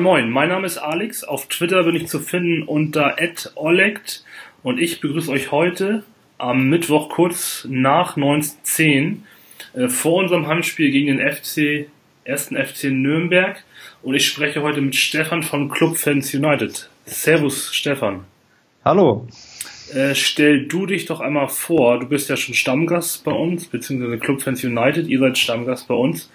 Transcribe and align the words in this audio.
Moin 0.00 0.22
Moin, 0.22 0.30
mein 0.30 0.48
Name 0.48 0.66
ist 0.66 0.78
Alex. 0.78 1.24
Auf 1.24 1.46
Twitter 1.48 1.82
bin 1.84 1.94
ich 1.94 2.08
zu 2.08 2.20
finden 2.20 2.62
unter 2.62 3.16
@olegt 3.54 4.24
und 4.62 4.80
ich 4.80 5.02
begrüße 5.02 5.30
euch 5.30 5.52
heute 5.52 6.04
am 6.38 6.70
Mittwoch 6.70 7.10
kurz 7.10 7.66
nach 7.68 8.16
1910 8.16 9.26
äh, 9.74 9.88
vor 9.88 10.14
unserem 10.14 10.46
Handspiel 10.46 10.90
gegen 10.90 11.18
den 11.18 11.30
FC, 11.30 11.90
ersten 12.24 12.56
FC 12.56 12.84
Nürnberg 12.84 13.62
und 14.02 14.14
ich 14.14 14.26
spreche 14.26 14.62
heute 14.62 14.80
mit 14.80 14.96
Stefan 14.96 15.42
von 15.42 15.68
Club 15.68 15.98
Fans 15.98 16.32
United. 16.32 16.88
Servus 17.04 17.74
Stefan. 17.74 18.24
Hallo. 18.82 19.28
Äh, 19.94 20.14
stell 20.14 20.66
du 20.66 20.86
dich 20.86 21.06
doch 21.06 21.20
einmal 21.20 21.48
vor, 21.48 22.00
du 22.00 22.06
bist 22.06 22.28
ja 22.28 22.36
schon 22.36 22.54
Stammgast 22.54 23.24
bei 23.24 23.32
uns, 23.32 23.66
beziehungsweise 23.66 24.18
Club 24.18 24.42
Fans 24.42 24.62
United, 24.62 25.08
ihr 25.08 25.18
seid 25.18 25.38
Stammgast 25.38 25.88
bei 25.88 25.94
uns. 25.94 26.30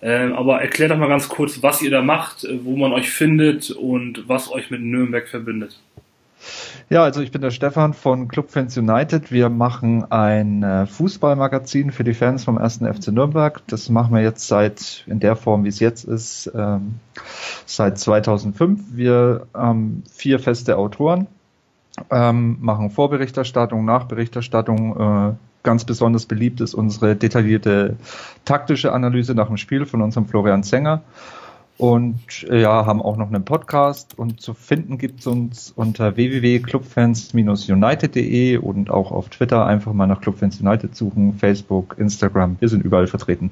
Äh, 0.00 0.30
aber 0.32 0.60
erklär 0.60 0.88
doch 0.88 0.98
mal 0.98 1.08
ganz 1.08 1.28
kurz, 1.28 1.62
was 1.62 1.82
ihr 1.82 1.90
da 1.90 2.02
macht, 2.02 2.44
äh, 2.44 2.64
wo 2.64 2.76
man 2.76 2.92
euch 2.92 3.10
findet 3.10 3.70
und 3.70 4.28
was 4.28 4.50
euch 4.50 4.70
mit 4.70 4.82
Nürnberg 4.82 5.28
verbindet. 5.28 5.80
Ja, 6.88 7.04
also 7.04 7.20
ich 7.20 7.30
bin 7.30 7.42
der 7.42 7.50
Stefan 7.50 7.92
von 7.94 8.26
Club 8.28 8.50
Fans 8.50 8.76
United. 8.76 9.30
Wir 9.30 9.48
machen 9.48 10.10
ein 10.10 10.62
äh, 10.62 10.86
Fußballmagazin 10.86 11.90
für 11.90 12.02
die 12.02 12.14
Fans 12.14 12.44
vom 12.44 12.58
1. 12.58 12.78
FC 12.78 13.08
Nürnberg. 13.08 13.60
Das 13.66 13.88
machen 13.90 14.14
wir 14.14 14.22
jetzt 14.22 14.48
seit, 14.48 15.04
in 15.06 15.20
der 15.20 15.36
Form, 15.36 15.64
wie 15.64 15.68
es 15.68 15.80
jetzt 15.80 16.04
ist, 16.04 16.50
ähm, 16.54 16.94
seit 17.66 17.98
2005. 17.98 18.80
Wir 18.92 19.46
haben 19.52 20.02
vier 20.10 20.38
feste 20.38 20.78
Autoren 20.78 21.26
ähm, 22.10 22.58
machen 22.60 22.90
Vorberichterstattung, 22.90 23.84
Nachberichterstattung. 23.84 25.30
Äh, 25.30 25.34
ganz 25.62 25.84
besonders 25.84 26.24
beliebt 26.26 26.60
ist 26.60 26.74
unsere 26.74 27.14
detaillierte 27.16 27.96
taktische 28.44 28.92
Analyse 28.92 29.34
nach 29.34 29.46
dem 29.48 29.58
Spiel 29.58 29.86
von 29.86 30.02
unserem 30.02 30.26
Florian 30.26 30.62
Zenger. 30.62 31.02
Und 31.76 32.46
äh, 32.50 32.60
ja, 32.60 32.84
haben 32.84 33.00
auch 33.00 33.16
noch 33.16 33.28
einen 33.28 33.44
Podcast 33.46 34.18
und 34.18 34.42
zu 34.42 34.52
finden 34.52 34.98
gibt 34.98 35.20
es 35.20 35.26
uns 35.26 35.72
unter 35.74 36.14
www.clubfans-united.de 36.14 38.58
und 38.58 38.90
auch 38.90 39.10
auf 39.12 39.30
Twitter 39.30 39.64
einfach 39.64 39.94
mal 39.94 40.06
nach 40.06 40.20
Clubfans 40.20 40.60
United 40.60 40.94
suchen, 40.94 41.38
Facebook, 41.38 41.96
Instagram, 41.98 42.58
wir 42.60 42.68
sind 42.68 42.84
überall 42.84 43.06
vertreten. 43.06 43.50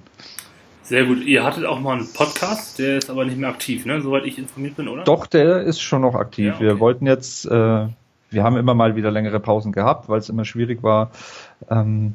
Sehr 0.83 1.07
gut. 1.07 1.25
Ihr 1.25 1.43
hattet 1.43 1.65
auch 1.65 1.81
mal 1.81 1.97
einen 1.97 2.13
Podcast, 2.13 2.79
der 2.79 2.99
ist 2.99 3.09
aber 3.09 3.25
nicht 3.25 3.39
mehr 3.39 3.49
aktiv, 3.49 3.87
ne? 3.87 4.03
Soweit 4.03 4.27
ich 4.27 4.39
informiert 4.39 4.77
bin, 4.77 4.89
oder? 4.89 5.05
Doch, 5.05 5.27
der 5.27 5.63
ist 5.63 5.81
schon 5.81 6.03
noch 6.03 6.15
aktiv. 6.15 6.49
Ja, 6.49 6.55
okay. 6.55 6.65
Wir 6.65 6.81
wollten 6.81 7.07
jetzt 7.07 7.47
äh, 7.47 7.87
wir 8.31 8.45
haben 8.45 8.57
immer 8.57 8.75
mal 8.75 8.97
wieder 8.97 9.11
längere 9.11 9.41
Pausen 9.41 9.73
gehabt, 9.73 10.09
weil 10.09 10.19
es 10.19 10.29
immer 10.29 10.45
schwierig 10.45 10.83
war, 10.83 11.11
ähm, 11.71 12.15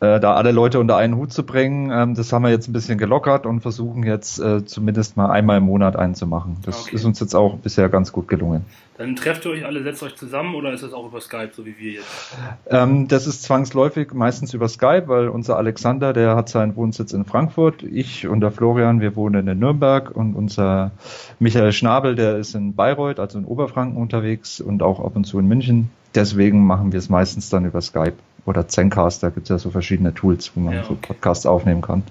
äh, 0.00 0.20
da 0.20 0.34
alle 0.34 0.52
Leute 0.52 0.78
unter 0.78 0.96
einen 0.96 1.16
Hut 1.16 1.32
zu 1.32 1.44
bringen. 1.44 1.90
Ähm, 1.90 2.14
das 2.14 2.32
haben 2.32 2.42
wir 2.42 2.50
jetzt 2.50 2.68
ein 2.68 2.72
bisschen 2.72 2.98
gelockert 2.98 3.46
und 3.46 3.60
versuchen 3.60 4.04
jetzt 4.04 4.38
äh, 4.38 4.64
zumindest 4.64 5.16
mal 5.16 5.30
einmal 5.30 5.58
im 5.58 5.64
Monat 5.64 5.96
einzumachen. 5.96 6.58
Das 6.64 6.82
okay. 6.82 6.96
ist 6.96 7.04
uns 7.04 7.18
jetzt 7.20 7.34
auch 7.34 7.56
bisher 7.56 7.88
ganz 7.88 8.12
gut 8.12 8.28
gelungen. 8.28 8.64
Dann 8.96 9.14
trefft 9.14 9.44
ihr 9.44 9.52
euch 9.52 9.64
alle, 9.64 9.82
setzt 9.82 10.02
euch 10.02 10.16
zusammen 10.16 10.56
oder 10.56 10.72
ist 10.72 10.82
das 10.82 10.92
auch 10.92 11.06
über 11.06 11.20
Skype, 11.20 11.50
so 11.52 11.64
wie 11.64 11.78
wir 11.78 11.92
jetzt? 11.92 12.36
Ähm, 12.68 13.06
das 13.08 13.26
ist 13.26 13.42
zwangsläufig 13.42 14.12
meistens 14.12 14.54
über 14.54 14.68
Skype, 14.68 15.04
weil 15.06 15.28
unser 15.28 15.56
Alexander, 15.56 16.12
der 16.12 16.34
hat 16.34 16.48
seinen 16.48 16.74
Wohnsitz 16.76 17.12
in 17.12 17.24
Frankfurt. 17.24 17.82
Ich 17.82 18.26
und 18.26 18.40
der 18.40 18.50
Florian, 18.50 19.00
wir 19.00 19.14
wohnen 19.16 19.46
in 19.46 19.58
Nürnberg 19.58 20.10
und 20.10 20.34
unser 20.34 20.90
Michael 21.38 21.72
Schnabel, 21.72 22.16
der 22.16 22.38
ist 22.38 22.54
in 22.54 22.74
Bayreuth, 22.74 23.20
also 23.20 23.38
in 23.38 23.44
Oberfranken 23.44 24.00
unterwegs 24.00 24.60
und 24.60 24.82
auch 24.82 24.98
ab 24.98 25.14
und 25.14 25.24
zu 25.24 25.38
in 25.38 25.46
München. 25.46 25.90
Deswegen 26.14 26.66
machen 26.66 26.92
wir 26.92 26.98
es 26.98 27.08
meistens 27.08 27.50
dann 27.50 27.64
über 27.64 27.80
Skype 27.80 28.14
oder 28.46 28.68
Zencast, 28.68 29.22
da 29.22 29.30
gibt 29.30 29.44
es 29.44 29.48
ja 29.50 29.58
so 29.58 29.70
verschiedene 29.70 30.14
Tools, 30.14 30.52
wo 30.54 30.60
man 30.60 30.74
ja, 30.74 30.80
okay. 30.80 30.88
so 30.88 30.98
Podcasts 31.00 31.46
aufnehmen 31.46 31.82
kann. 31.82 32.02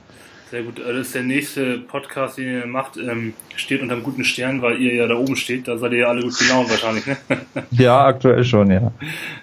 Sehr 0.49 0.63
gut. 0.63 0.79
Das 0.79 0.95
ist 0.95 1.13
der 1.13 1.23
nächste 1.23 1.77
Podcast, 1.77 2.37
den 2.37 2.61
ihr 2.61 2.65
macht, 2.67 2.95
ähm, 2.95 3.33
steht 3.57 3.81
unter 3.81 3.95
einem 3.95 4.03
guten 4.03 4.23
Stern, 4.23 4.61
weil 4.61 4.79
ihr 4.81 4.95
ja 4.95 5.07
da 5.07 5.15
oben 5.15 5.35
steht. 5.35 5.67
Da 5.67 5.77
seid 5.77 5.91
ihr 5.91 5.99
ja 5.99 6.07
alle 6.07 6.21
gut 6.21 6.39
gelaunt 6.39 6.69
wahrscheinlich, 6.69 7.05
ne? 7.05 7.17
ja, 7.71 8.05
aktuell 8.05 8.45
schon, 8.45 8.71
ja. 8.71 8.93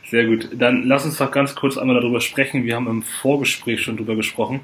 Sehr 0.09 0.25
gut. 0.25 0.49
Dann 0.55 0.85
lass 0.85 1.05
uns 1.05 1.19
doch 1.19 1.31
ganz 1.31 1.55
kurz 1.55 1.77
einmal 1.77 2.01
darüber 2.01 2.23
sprechen. 2.23 2.65
Wir 2.65 2.77
haben 2.77 2.87
im 2.87 3.03
Vorgespräch 3.03 3.83
schon 3.83 3.97
darüber 3.97 4.17
gesprochen. 4.17 4.61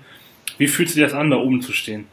Wie 0.57 0.67
fühlt 0.67 0.89
sich 0.89 1.03
das 1.03 1.13
an, 1.13 1.31
da 1.31 1.37
oben 1.37 1.61
zu 1.61 1.73
stehen? 1.73 2.07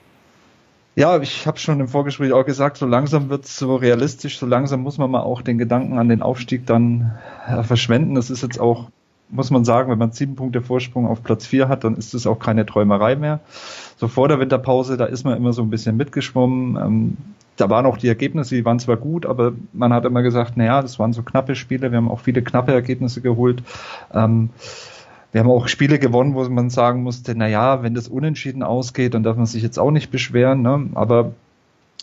Ja, 0.97 1.21
ich 1.21 1.47
habe 1.47 1.59
schon 1.59 1.79
im 1.79 1.87
Vorgespräch 1.87 2.33
auch 2.33 2.45
gesagt, 2.45 2.77
so 2.77 2.85
langsam 2.85 3.29
wird 3.29 3.45
es 3.45 3.55
so 3.57 3.75
realistisch, 3.75 4.39
so 4.39 4.45
langsam 4.45 4.81
muss 4.81 4.97
man 4.97 5.11
mal 5.11 5.21
auch 5.21 5.41
den 5.41 5.57
Gedanken 5.57 5.99
an 5.99 6.09
den 6.09 6.21
Aufstieg 6.21 6.65
dann 6.65 7.17
äh, 7.47 7.63
verschwenden. 7.63 8.15
Das 8.15 8.29
ist 8.29 8.41
jetzt 8.41 8.59
auch 8.59 8.89
muss 9.29 9.51
man 9.51 9.65
sagen, 9.65 9.91
wenn 9.91 9.97
man 9.97 10.11
sieben 10.11 10.35
Punkte 10.35 10.61
Vorsprung 10.61 11.07
auf 11.07 11.23
Platz 11.23 11.45
vier 11.45 11.67
hat, 11.67 11.83
dann 11.83 11.95
ist 11.95 12.13
es 12.13 12.27
auch 12.27 12.39
keine 12.39 12.65
Träumerei 12.65 13.15
mehr. 13.15 13.39
So 13.97 14.07
vor 14.07 14.27
der 14.27 14.39
Winterpause, 14.39 14.97
da 14.97 15.05
ist 15.05 15.23
man 15.23 15.35
immer 15.35 15.53
so 15.53 15.61
ein 15.61 15.69
bisschen 15.69 15.97
mitgeschwommen. 15.97 16.77
Ähm, 16.77 17.17
da 17.57 17.69
waren 17.69 17.85
auch 17.85 17.97
die 17.97 18.07
Ergebnisse, 18.07 18.55
die 18.55 18.65
waren 18.65 18.79
zwar 18.79 18.97
gut, 18.97 19.25
aber 19.25 19.53
man 19.73 19.91
hat 19.91 20.05
immer 20.05 20.21
gesagt, 20.21 20.57
naja, 20.57 20.81
das 20.81 20.99
waren 20.99 21.13
so 21.13 21.23
knappe 21.23 21.55
Spiele. 21.55 21.91
Wir 21.91 21.97
haben 21.97 22.09
auch 22.09 22.19
viele 22.19 22.41
knappe 22.41 22.71
Ergebnisse 22.71 23.21
geholt. 23.21 23.63
Ähm, 24.13 24.49
wir 25.31 25.41
haben 25.41 25.49
auch 25.49 25.67
Spiele 25.67 25.99
gewonnen, 25.99 26.35
wo 26.35 26.43
man 26.49 26.69
sagen 26.69 27.03
musste, 27.03 27.35
naja, 27.35 27.83
wenn 27.83 27.95
das 27.95 28.07
unentschieden 28.07 28.63
ausgeht, 28.63 29.13
dann 29.13 29.23
darf 29.23 29.35
man 29.35 29.45
sich 29.45 29.63
jetzt 29.63 29.77
auch 29.77 29.91
nicht 29.91 30.11
beschweren. 30.11 30.61
Ne? 30.61 30.89
Aber 30.93 31.33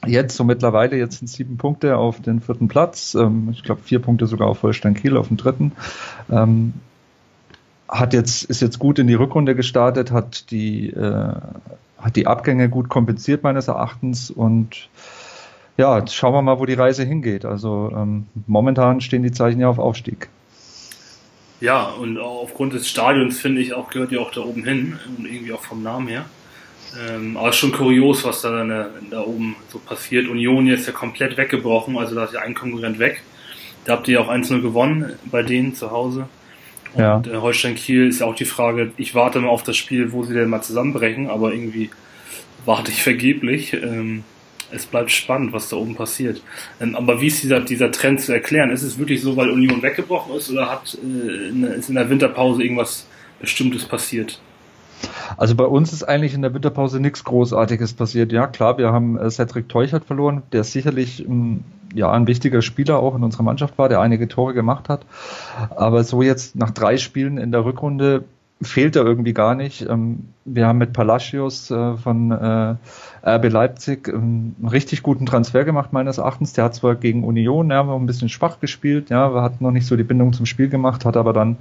jetzt 0.04 0.36
so 0.36 0.44
mittlerweile, 0.44 0.96
jetzt 0.96 1.18
sind 1.18 1.28
sieben 1.28 1.56
Punkte 1.56 1.96
auf 1.96 2.20
den 2.20 2.40
vierten 2.40 2.68
Platz. 2.68 3.14
Ähm, 3.14 3.48
ich 3.52 3.62
glaube, 3.62 3.80
vier 3.82 4.00
Punkte 4.00 4.26
sogar 4.26 4.48
auf 4.48 4.62
Holstein 4.62 4.94
Kiel 4.94 5.16
auf 5.16 5.28
dem 5.28 5.36
dritten. 5.36 5.72
Ähm, 6.30 6.74
hat 7.94 8.12
jetzt, 8.12 8.44
ist 8.44 8.60
jetzt 8.60 8.78
gut 8.78 8.98
in 8.98 9.06
die 9.06 9.14
Rückrunde 9.14 9.54
gestartet, 9.54 10.10
hat 10.10 10.50
die, 10.50 10.90
äh, 10.90 11.34
hat 11.98 12.16
die 12.16 12.26
Abgänge 12.26 12.68
gut 12.68 12.88
kompensiert 12.88 13.44
meines 13.44 13.68
Erachtens 13.68 14.30
und 14.30 14.88
ja, 15.76 15.98
jetzt 15.98 16.14
schauen 16.14 16.34
wir 16.34 16.42
mal, 16.42 16.58
wo 16.58 16.66
die 16.66 16.74
Reise 16.74 17.04
hingeht. 17.04 17.44
Also 17.44 17.92
ähm, 17.94 18.26
momentan 18.46 19.00
stehen 19.00 19.22
die 19.22 19.32
Zeichen 19.32 19.60
ja 19.60 19.68
auf 19.68 19.78
Aufstieg. 19.78 20.28
Ja, 21.60 21.84
und 21.84 22.18
aufgrund 22.18 22.74
des 22.74 22.88
Stadions 22.88 23.40
finde 23.40 23.60
ich 23.60 23.74
auch, 23.74 23.88
gehört 23.90 24.12
ja 24.12 24.20
auch 24.20 24.30
da 24.32 24.42
oben 24.42 24.64
hin 24.64 24.98
und 25.16 25.24
irgendwie 25.26 25.52
auch 25.52 25.62
vom 25.62 25.82
Namen 25.82 26.08
her. 26.08 26.24
Ähm, 27.08 27.36
aber 27.36 27.52
schon 27.52 27.72
kurios, 27.72 28.24
was 28.24 28.42
da, 28.42 28.64
da, 28.64 28.88
da 29.10 29.20
oben 29.22 29.56
so 29.68 29.78
passiert. 29.78 30.28
Union 30.28 30.66
jetzt 30.66 30.86
ja 30.86 30.92
komplett 30.92 31.36
weggebrochen, 31.36 31.96
also 31.96 32.14
da 32.14 32.24
ist 32.24 32.34
ja 32.34 32.40
ein 32.40 32.54
Konkurrent 32.54 32.98
weg. 32.98 33.22
Da 33.84 33.94
habt 33.94 34.08
ihr 34.08 34.20
auch 34.20 34.28
1-0 34.28 34.62
gewonnen 34.62 35.12
bei 35.24 35.42
denen 35.42 35.74
zu 35.74 35.90
Hause. 35.90 36.28
Ja. 36.96 37.16
Und 37.16 37.26
äh, 37.26 37.36
Holstein 37.36 37.74
Kiel 37.74 38.08
ist 38.08 38.20
ja 38.20 38.26
auch 38.26 38.34
die 38.34 38.44
Frage, 38.44 38.92
ich 38.96 39.14
warte 39.14 39.40
mal 39.40 39.48
auf 39.48 39.62
das 39.62 39.76
Spiel, 39.76 40.12
wo 40.12 40.24
sie 40.24 40.34
denn 40.34 40.48
mal 40.48 40.62
zusammenbrechen, 40.62 41.28
aber 41.28 41.52
irgendwie 41.52 41.90
warte 42.64 42.90
ich 42.90 43.02
vergeblich. 43.02 43.72
Ähm, 43.72 44.24
es 44.70 44.86
bleibt 44.86 45.10
spannend, 45.10 45.52
was 45.52 45.68
da 45.68 45.76
oben 45.76 45.94
passiert. 45.94 46.42
Ähm, 46.80 46.96
aber 46.96 47.20
wie 47.20 47.28
ist 47.28 47.42
dieser, 47.42 47.60
dieser 47.60 47.90
Trend 47.90 48.20
zu 48.20 48.32
erklären? 48.32 48.70
Ist 48.70 48.82
es 48.82 48.98
wirklich 48.98 49.22
so, 49.22 49.36
weil 49.36 49.50
Union 49.50 49.82
weggebrochen 49.82 50.34
ist 50.36 50.50
oder 50.50 50.70
hat, 50.70 50.96
äh, 51.02 51.48
in, 51.48 51.64
ist 51.64 51.88
in 51.88 51.94
der 51.94 52.10
Winterpause 52.10 52.62
irgendwas 52.62 53.06
Bestimmtes 53.40 53.84
passiert? 53.84 54.40
Also 55.36 55.54
bei 55.54 55.64
uns 55.64 55.92
ist 55.92 56.04
eigentlich 56.04 56.34
in 56.34 56.42
der 56.42 56.54
Winterpause 56.54 57.00
nichts 57.00 57.24
Großartiges 57.24 57.94
passiert. 57.94 58.32
Ja, 58.32 58.46
klar, 58.46 58.78
wir 58.78 58.92
haben 58.92 59.18
äh, 59.18 59.30
Cedric 59.30 59.68
Teuchert 59.68 60.04
verloren, 60.04 60.42
der 60.52 60.64
sicherlich 60.64 61.24
ähm, 61.24 61.64
ja, 61.94 62.10
ein 62.10 62.26
wichtiger 62.26 62.62
Spieler 62.62 62.98
auch 62.98 63.14
in 63.14 63.22
unserer 63.22 63.42
Mannschaft 63.42 63.78
war, 63.78 63.88
der 63.88 64.00
einige 64.00 64.28
Tore 64.28 64.54
gemacht 64.54 64.88
hat. 64.88 65.06
Aber 65.70 66.04
so 66.04 66.22
jetzt 66.22 66.56
nach 66.56 66.70
drei 66.70 66.96
Spielen 66.96 67.38
in 67.38 67.52
der 67.52 67.64
Rückrunde 67.64 68.24
fehlt 68.62 68.96
er 68.96 69.04
irgendwie 69.04 69.32
gar 69.32 69.54
nicht. 69.54 69.82
Ähm, 69.88 70.28
wir 70.44 70.66
haben 70.66 70.78
mit 70.78 70.92
Palacios 70.92 71.70
äh, 71.70 71.96
von 71.96 72.30
äh, 72.30 72.76
RB 73.24 73.50
Leipzig 73.50 74.08
ähm, 74.08 74.54
einen 74.58 74.68
richtig 74.68 75.02
guten 75.02 75.26
Transfer 75.26 75.64
gemacht, 75.64 75.92
meines 75.92 76.18
Erachtens. 76.18 76.52
Der 76.52 76.64
hat 76.64 76.74
zwar 76.74 76.94
gegen 76.94 77.24
Union 77.24 77.70
ja, 77.70 77.82
ein 77.82 78.06
bisschen 78.06 78.28
schwach 78.28 78.60
gespielt, 78.60 79.10
ja, 79.10 79.32
hat 79.42 79.60
noch 79.60 79.70
nicht 79.70 79.86
so 79.86 79.96
die 79.96 80.04
Bindung 80.04 80.32
zum 80.32 80.46
Spiel 80.46 80.68
gemacht, 80.68 81.04
hat 81.04 81.16
aber 81.16 81.32
dann 81.32 81.56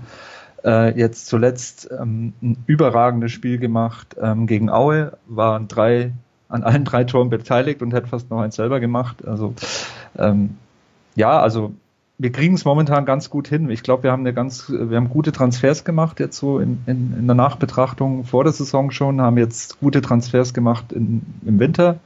äh, 0.63 0.97
jetzt 0.97 1.27
zuletzt 1.27 1.89
ähm, 1.91 2.33
ein 2.41 2.63
überragendes 2.67 3.31
Spiel 3.31 3.57
gemacht 3.57 4.15
gegen 4.45 4.69
Aue, 4.69 5.17
waren 5.27 5.67
drei 5.67 6.11
an 6.49 6.63
allen 6.63 6.85
drei 6.85 7.03
Toren 7.03 7.29
beteiligt 7.29 7.81
und 7.81 7.93
hätte 7.93 8.07
fast 8.07 8.29
noch 8.29 8.39
eins 8.39 8.55
selber 8.55 8.79
gemacht. 8.79 9.27
Also 9.27 9.53
ähm, 10.17 10.57
ja, 11.15 11.39
also 11.39 11.73
wir 12.17 12.31
kriegen 12.31 12.53
es 12.53 12.63
momentan 12.63 13.05
ganz 13.05 13.29
gut 13.29 13.47
hin. 13.47 13.69
Ich 13.69 13.83
glaube, 13.83 14.03
wir 14.03 14.11
haben 14.11 14.21
eine 14.21 14.33
ganz, 14.33 14.69
wir 14.69 14.97
haben 14.97 15.09
gute 15.09 15.31
Transfers 15.31 15.83
gemacht 15.83 16.19
jetzt 16.19 16.37
so 16.37 16.59
in, 16.59 16.79
in, 16.85 17.15
in 17.17 17.25
der 17.25 17.35
Nachbetrachtung 17.35 18.23
vor 18.23 18.43
der 18.43 18.53
Saison 18.53 18.91
schon, 18.91 19.19
haben 19.19 19.37
jetzt 19.37 19.79
gute 19.79 20.01
Transfers 20.01 20.53
gemacht 20.53 20.91
in, 20.91 21.23
im 21.45 21.59
Winter. 21.59 21.99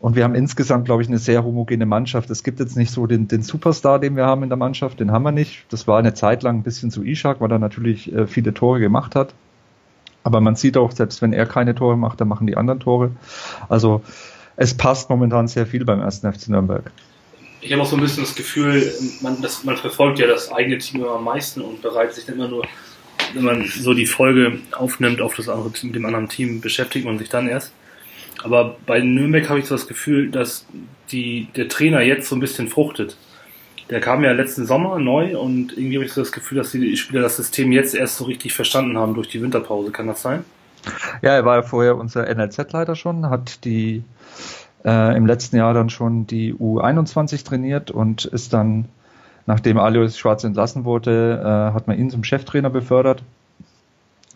Und 0.00 0.14
wir 0.14 0.24
haben 0.24 0.36
insgesamt, 0.36 0.84
glaube 0.84 1.02
ich, 1.02 1.08
eine 1.08 1.18
sehr 1.18 1.44
homogene 1.44 1.86
Mannschaft. 1.86 2.30
Es 2.30 2.44
gibt 2.44 2.60
jetzt 2.60 2.76
nicht 2.76 2.92
so 2.92 3.06
den, 3.06 3.26
den 3.26 3.42
Superstar, 3.42 3.98
den 3.98 4.16
wir 4.16 4.26
haben 4.26 4.44
in 4.44 4.48
der 4.48 4.58
Mannschaft, 4.58 5.00
den 5.00 5.10
haben 5.10 5.24
wir 5.24 5.32
nicht. 5.32 5.64
Das 5.70 5.88
war 5.88 5.98
eine 5.98 6.14
Zeit 6.14 6.42
lang 6.42 6.58
ein 6.58 6.62
bisschen 6.62 6.90
zu 6.90 7.02
Ishak, 7.02 7.40
weil 7.40 7.50
er 7.50 7.58
natürlich 7.58 8.12
äh, 8.12 8.26
viele 8.26 8.54
Tore 8.54 8.78
gemacht 8.78 9.16
hat. 9.16 9.34
Aber 10.24 10.40
man 10.40 10.56
sieht 10.56 10.76
auch, 10.76 10.90
selbst 10.90 11.22
wenn 11.22 11.32
er 11.32 11.46
keine 11.46 11.74
Tore 11.74 11.96
macht, 11.96 12.20
dann 12.20 12.28
machen 12.28 12.46
die 12.46 12.56
anderen 12.56 12.80
Tore. 12.80 13.10
Also 13.68 14.02
es 14.56 14.74
passt 14.74 15.08
momentan 15.10 15.48
sehr 15.48 15.66
viel 15.66 15.84
beim 15.84 16.00
ersten 16.00 16.30
FC 16.32 16.48
Nürnberg. 16.48 16.90
ich 17.60 17.72
habe 17.72 17.82
auch 17.82 17.86
so 17.86 17.96
ein 17.96 18.02
bisschen 18.02 18.24
das 18.24 18.34
Gefühl, 18.34 18.92
man, 19.20 19.40
das, 19.40 19.64
man 19.64 19.76
verfolgt 19.76 20.18
ja 20.18 20.26
das 20.26 20.52
eigene 20.52 20.78
Team 20.78 21.02
immer 21.02 21.14
am 21.14 21.24
meisten 21.24 21.60
und 21.60 21.82
bereitet 21.82 22.16
sich 22.16 22.28
immer 22.28 22.48
nur, 22.48 22.66
wenn 23.34 23.44
man 23.44 23.66
so 23.66 23.94
die 23.94 24.06
Folge 24.06 24.58
aufnimmt, 24.72 25.20
auf 25.20 25.34
das 25.34 25.48
andere 25.48 25.70
mit 25.82 25.94
dem 25.94 26.04
anderen 26.04 26.28
Team 26.28 26.60
beschäftigt 26.60 27.04
man 27.04 27.18
sich 27.18 27.28
dann 27.28 27.48
erst. 27.48 27.72
Aber 28.42 28.76
bei 28.86 29.00
Nürnberg 29.00 29.48
habe 29.48 29.58
ich 29.58 29.66
so 29.66 29.74
das 29.74 29.88
Gefühl, 29.88 30.30
dass 30.30 30.66
die, 31.10 31.48
der 31.56 31.68
Trainer 31.68 32.02
jetzt 32.02 32.28
so 32.28 32.36
ein 32.36 32.40
bisschen 32.40 32.68
fruchtet. 32.68 33.16
Der 33.90 34.00
kam 34.00 34.22
ja 34.22 34.32
letzten 34.32 34.66
Sommer 34.66 34.98
neu 34.98 35.38
und 35.38 35.72
irgendwie 35.76 35.96
habe 35.96 36.04
ich 36.04 36.12
so 36.12 36.20
das 36.20 36.32
Gefühl, 36.32 36.58
dass 36.58 36.72
die 36.72 36.96
Spieler 36.96 37.22
das 37.22 37.36
System 37.36 37.72
jetzt 37.72 37.94
erst 37.94 38.16
so 38.16 38.24
richtig 38.24 38.52
verstanden 38.52 38.98
haben 38.98 39.14
durch 39.14 39.28
die 39.28 39.40
Winterpause. 39.40 39.90
Kann 39.90 40.06
das 40.06 40.20
sein? 40.20 40.44
Ja, 41.22 41.32
er 41.32 41.44
war 41.44 41.56
ja 41.56 41.62
vorher 41.62 41.96
unser 41.96 42.32
NLZ-Leiter 42.32 42.96
schon, 42.96 43.30
hat 43.30 43.64
die 43.64 44.04
äh, 44.84 45.16
im 45.16 45.26
letzten 45.26 45.56
Jahr 45.56 45.74
dann 45.74 45.90
schon 45.90 46.26
die 46.26 46.54
U21 46.54 47.44
trainiert 47.44 47.90
und 47.90 48.26
ist 48.26 48.52
dann, 48.52 48.86
nachdem 49.46 49.78
Alois 49.78 50.16
Schwarz 50.16 50.44
entlassen 50.44 50.84
wurde, 50.84 51.40
äh, 51.42 51.74
hat 51.74 51.88
man 51.88 51.98
ihn 51.98 52.10
zum 52.10 52.24
Cheftrainer 52.24 52.70
befördert. 52.70 53.22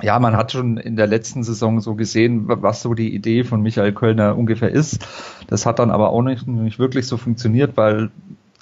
Ja, 0.00 0.18
man 0.18 0.36
hat 0.36 0.50
schon 0.50 0.78
in 0.78 0.96
der 0.96 1.06
letzten 1.06 1.44
Saison 1.44 1.80
so 1.80 1.94
gesehen, 1.94 2.44
was 2.46 2.82
so 2.82 2.94
die 2.94 3.14
Idee 3.14 3.44
von 3.44 3.62
Michael 3.62 3.92
Kölner 3.92 4.36
ungefähr 4.36 4.70
ist. 4.70 5.06
Das 5.46 5.64
hat 5.64 5.78
dann 5.78 5.90
aber 5.90 6.10
auch 6.10 6.22
nicht, 6.22 6.48
nicht 6.48 6.78
wirklich 6.78 7.06
so 7.06 7.16
funktioniert, 7.16 7.76
weil 7.76 8.10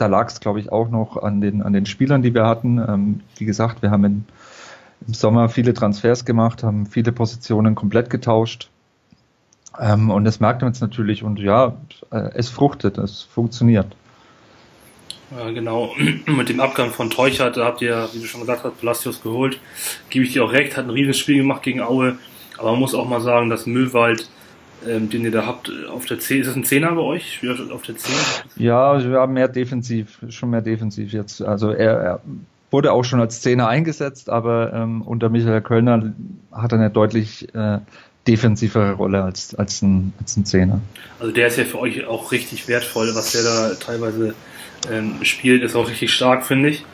da 0.01 0.07
lag 0.07 0.29
es, 0.29 0.41
glaube 0.41 0.61
ich, 0.61 0.73
auch 0.73 0.89
noch 0.89 1.17
an 1.17 1.41
den, 1.41 1.63
an 1.63 1.73
den 1.73 1.87
Spielern, 1.87 2.23
die 2.23 2.35
wir 2.35 2.47
hatten. 2.47 2.79
Ähm, 2.79 3.21
wie 3.37 3.45
gesagt, 3.45 3.83
wir 3.83 3.91
haben 3.91 4.05
in, 4.05 4.25
im 5.07 5.15
Sommer 5.15 5.49
viele 5.49 5.75
Transfers 5.75 6.25
gemacht, 6.25 6.63
haben 6.63 6.87
viele 6.87 7.13
Positionen 7.13 7.75
komplett 7.75 8.11
getauscht. 8.11 8.71
Ähm, 9.79 10.11
und 10.11 10.25
das 10.25 10.41
merkt 10.41 10.63
man 10.63 10.73
jetzt 10.73 10.81
natürlich 10.81 11.23
und 11.23 11.39
ja, 11.39 11.77
äh, 12.11 12.31
es 12.35 12.49
fruchtet, 12.49 12.99
es 12.99 13.23
funktioniert. 13.23 13.87
Ja, 15.37 15.51
genau. 15.51 15.95
Mit 16.27 16.49
dem 16.49 16.61
Abgang 16.61 16.91
von 16.91 17.11
Teuchert, 17.11 17.57
da 17.57 17.67
habt 17.67 17.83
ihr, 17.83 18.09
wie 18.13 18.21
du 18.21 18.27
schon 18.27 18.41
gesagt 18.41 18.65
hast, 18.65 18.81
Palacios 18.81 19.23
geholt. 19.23 19.61
Gebe 20.09 20.25
ich 20.25 20.33
dir 20.33 20.45
auch 20.45 20.53
recht, 20.53 20.77
hat 20.77 20.85
ein 20.85 20.91
riesiges 20.91 21.19
Spiel 21.19 21.39
gemacht 21.39 21.63
gegen 21.63 21.81
Aue. 21.83 22.19
Aber 22.59 22.73
man 22.73 22.81
muss 22.81 22.95
auch 22.95 23.09
mal 23.09 23.21
sagen, 23.21 23.49
dass 23.49 23.67
Müllwald, 23.67 24.29
ähm, 24.87 25.11
den 25.11 25.25
ihr 25.25 25.31
da 25.31 25.47
habt, 25.47 25.71
auf 25.91 26.07
der 26.07 26.19
10, 26.19 26.41
ist 26.41 26.47
das 26.47 26.57
ein 26.57 26.65
Zehner 26.65 26.93
bei 26.93 27.03
euch? 27.03 27.41
Auf 27.73 27.83
der 27.83 27.97
10? 27.97 28.15
Ja, 28.57 29.03
wir 29.03 29.19
haben 29.19 29.33
mehr 29.33 29.49
defensiv, 29.49 30.19
schon 30.29 30.51
mehr 30.51 30.63
defensiv 30.63 31.13
jetzt. 31.13 31.43
Also 31.43 31.71
er, 31.71 31.93
er 31.93 32.21
wurde 32.71 32.93
auch 32.93 33.05
schon 33.05 33.21
als 33.21 33.41
Zehner 33.41 33.69
eingesetzt, 33.69 34.31
aber 34.31 34.73
ähm, 34.73 35.03
unter 35.03 35.29
Michael 35.29 35.61
Kölner 35.61 36.13
hat 36.53 36.73
er 36.73 36.79
eine 36.79 36.91
deutlich 36.91 37.53
äh, 37.55 37.79
defensivere 38.27 38.93
Rolle 38.93 39.23
als, 39.23 39.55
als, 39.55 39.83
ein, 39.83 40.13
als 40.21 40.37
ein 40.37 40.45
Zehner. 40.45 40.81
Also 41.19 41.33
der 41.33 41.49
ist 41.49 41.59
ja 41.59 41.65
für 41.65 41.79
euch 41.79 42.05
auch 42.07 42.33
richtig 42.33 42.69
wertvoll, 42.69 43.15
was 43.15 43.33
der 43.33 43.43
da 43.43 43.75
teilweise 43.75 44.35
ähm, 44.91 45.17
spielt, 45.23 45.63
ist 45.63 45.75
auch 45.75 45.89
richtig 45.89 46.13
stark, 46.13 46.47
finde 46.47 46.71
ich. 46.71 46.85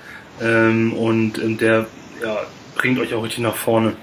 Ähm, 0.40 0.92
und 0.92 1.38
ähm, 1.38 1.58
der 1.58 1.86
ja, 2.22 2.38
bringt 2.76 2.98
euch 2.98 3.14
auch 3.14 3.22
richtig 3.22 3.42
nach 3.42 3.56
vorne. 3.56 3.94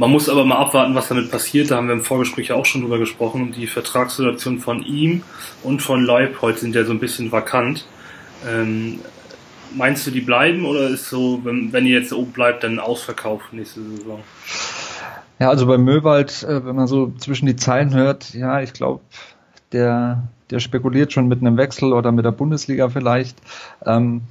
Man 0.00 0.12
muss 0.12 0.30
aber 0.30 0.46
mal 0.46 0.56
abwarten, 0.56 0.94
was 0.94 1.08
damit 1.08 1.30
passiert. 1.30 1.70
Da 1.70 1.76
haben 1.76 1.88
wir 1.88 1.92
im 1.92 2.02
Vorgespräch 2.02 2.48
ja 2.48 2.54
auch 2.54 2.64
schon 2.64 2.80
drüber 2.80 2.98
gesprochen. 2.98 3.52
Die 3.52 3.66
Vertragssituation 3.66 4.58
von 4.58 4.82
ihm 4.82 5.24
und 5.62 5.82
von 5.82 6.02
Leipold 6.02 6.58
sind 6.58 6.74
ja 6.74 6.84
so 6.84 6.92
ein 6.92 6.98
bisschen 6.98 7.32
vakant. 7.32 7.86
Ähm, 8.48 9.00
meinst 9.76 10.06
du, 10.06 10.10
die 10.10 10.22
bleiben 10.22 10.64
oder 10.64 10.88
ist 10.88 11.10
so, 11.10 11.44
wenn, 11.44 11.74
wenn 11.74 11.84
ihr 11.84 12.00
jetzt 12.00 12.14
oben 12.14 12.32
bleibt, 12.32 12.64
dann 12.64 12.78
ausverkauft 12.78 13.52
nächste 13.52 13.82
Saison? 13.82 14.20
Ja, 15.38 15.50
also 15.50 15.66
bei 15.66 15.76
Möwald, 15.76 16.44
äh, 16.44 16.64
wenn 16.64 16.76
man 16.76 16.86
so 16.86 17.12
zwischen 17.18 17.44
die 17.44 17.56
Zeilen 17.56 17.92
hört, 17.92 18.32
ja, 18.32 18.62
ich 18.62 18.72
glaube, 18.72 19.02
der, 19.72 20.22
der 20.48 20.60
spekuliert 20.60 21.12
schon 21.12 21.28
mit 21.28 21.42
einem 21.42 21.58
Wechsel 21.58 21.92
oder 21.92 22.10
mit 22.10 22.24
der 22.24 22.32
Bundesliga 22.32 22.88
vielleicht. 22.88 23.36
Ähm, 23.84 24.22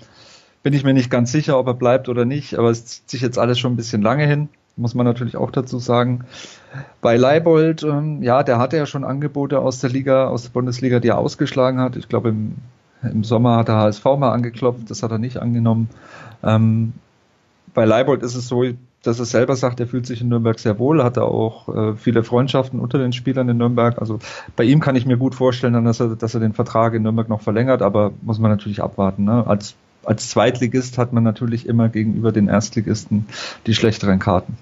bin 0.64 0.74
ich 0.74 0.84
mir 0.84 0.96
nicht 0.96 1.12
ganz 1.12 1.32
sicher, 1.32 1.60
ob 1.60 1.68
er 1.68 1.76
bleibt 1.76 2.10
oder 2.10 2.26
nicht, 2.26 2.56
aber 2.56 2.72
es 2.72 2.86
zieht 2.86 3.10
sich 3.12 3.22
jetzt 3.22 3.38
alles 3.38 3.60
schon 3.60 3.74
ein 3.74 3.78
bisschen 3.78 4.02
lange 4.02 4.26
hin, 4.26 4.50
muss 4.80 4.96
man 4.96 5.06
natürlich 5.06 5.38
auch 5.38 5.52
dazu 5.52 5.80
sagen. 5.80 6.26
Bei 7.02 7.18
Leibold, 7.18 7.84
ähm, 7.84 8.24
ja, 8.24 8.44
der 8.44 8.58
hatte 8.58 8.78
ja 8.78 8.86
schon 8.86 9.04
Angebote 9.04 9.60
aus 9.60 9.80
der 9.80 9.90
Liga, 9.90 10.28
aus 10.28 10.44
der 10.44 10.50
Bundesliga, 10.50 11.00
die 11.00 11.10
er 11.10 11.18
ausgeschlagen 11.18 11.80
hat. 11.80 11.96
Ich 11.96 12.08
glaube, 12.08 12.30
im, 12.30 12.56
im 13.04 13.24
Sommer 13.24 13.58
hat 13.58 13.68
der 13.68 13.76
HSV 13.76 14.06
mal 14.06 14.32
angeklopft, 14.32 14.90
das 14.90 15.04
hat 15.04 15.12
er 15.12 15.20
nicht 15.20 15.38
angenommen. 15.38 15.90
Ähm, 16.44 16.94
bei 17.74 17.86
Leibold 17.86 18.24
ist 18.24 18.36
es 18.36 18.48
so, 18.48 18.64
dass 19.04 19.20
er 19.20 19.26
selber 19.26 19.56
sagt, 19.56 19.80
er 19.80 19.88
fühlt 19.88 20.06
sich 20.06 20.22
in 20.22 20.28
Nürnberg 20.28 20.60
sehr 20.60 20.78
wohl, 20.78 21.04
hat 21.04 21.18
er 21.18 21.26
auch 21.26 21.70
äh, 21.70 21.96
viele 21.96 22.24
Freundschaften 22.24 22.80
unter 22.80 22.98
den 22.98 23.14
Spielern 23.14 23.48
in 23.48 23.58
Nürnberg. 23.58 24.00
Also 24.00 24.20
bei 24.56 24.66
ihm 24.66 24.82
kann 24.82 24.96
ich 24.96 25.06
mir 25.06 25.18
gut 25.18 25.36
vorstellen, 25.36 25.86
dass 25.86 26.00
er, 26.00 26.16
dass 26.16 26.34
er 26.34 26.42
den 26.42 26.54
Vertrag 26.54 26.94
in 26.94 27.04
Nürnberg 27.04 27.30
noch 27.30 27.42
verlängert, 27.42 27.82
aber 27.82 28.12
muss 28.22 28.40
man 28.40 28.52
natürlich 28.52 28.84
abwarten. 28.84 29.24
Ne? 29.24 29.48
Als, 29.48 29.76
als 30.04 30.30
Zweitligist 30.30 30.98
hat 30.98 31.14
man 31.14 31.24
natürlich 31.24 31.66
immer 31.66 31.88
gegenüber 31.88 32.32
den 32.32 32.48
Erstligisten 32.48 33.28
die 33.68 33.74
schlechteren 33.74 34.20
Karten. 34.20 34.58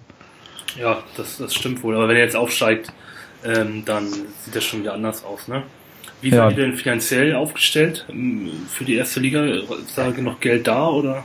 Ja, 0.76 1.04
das, 1.16 1.38
das 1.38 1.54
stimmt 1.54 1.84
wohl. 1.84 1.96
Aber 1.96 2.08
wenn 2.08 2.18
er 2.18 2.24
jetzt 2.24 2.36
aufsteigt, 2.36 2.92
ähm, 3.44 3.84
dann 3.86 4.08
sieht 4.08 4.56
das 4.56 4.64
schon 4.64 4.82
wieder 4.82 4.94
anders 4.94 5.24
aus. 5.24 5.48
Ne? 5.48 5.64
Wie 6.22 6.30
ja. 6.30 6.38
seid 6.38 6.58
ihr 6.58 6.66
denn 6.66 6.76
finanziell 6.76 7.36
aufgestellt 7.36 8.06
ähm, 8.10 8.50
für 8.70 8.86
die 8.86 8.96
erste 8.96 9.20
Liga? 9.20 9.46
Ist 9.46 9.98
da 9.98 10.12
genug 10.12 10.42
Geld 10.42 10.68
da 10.68 10.88
oder? 10.88 11.24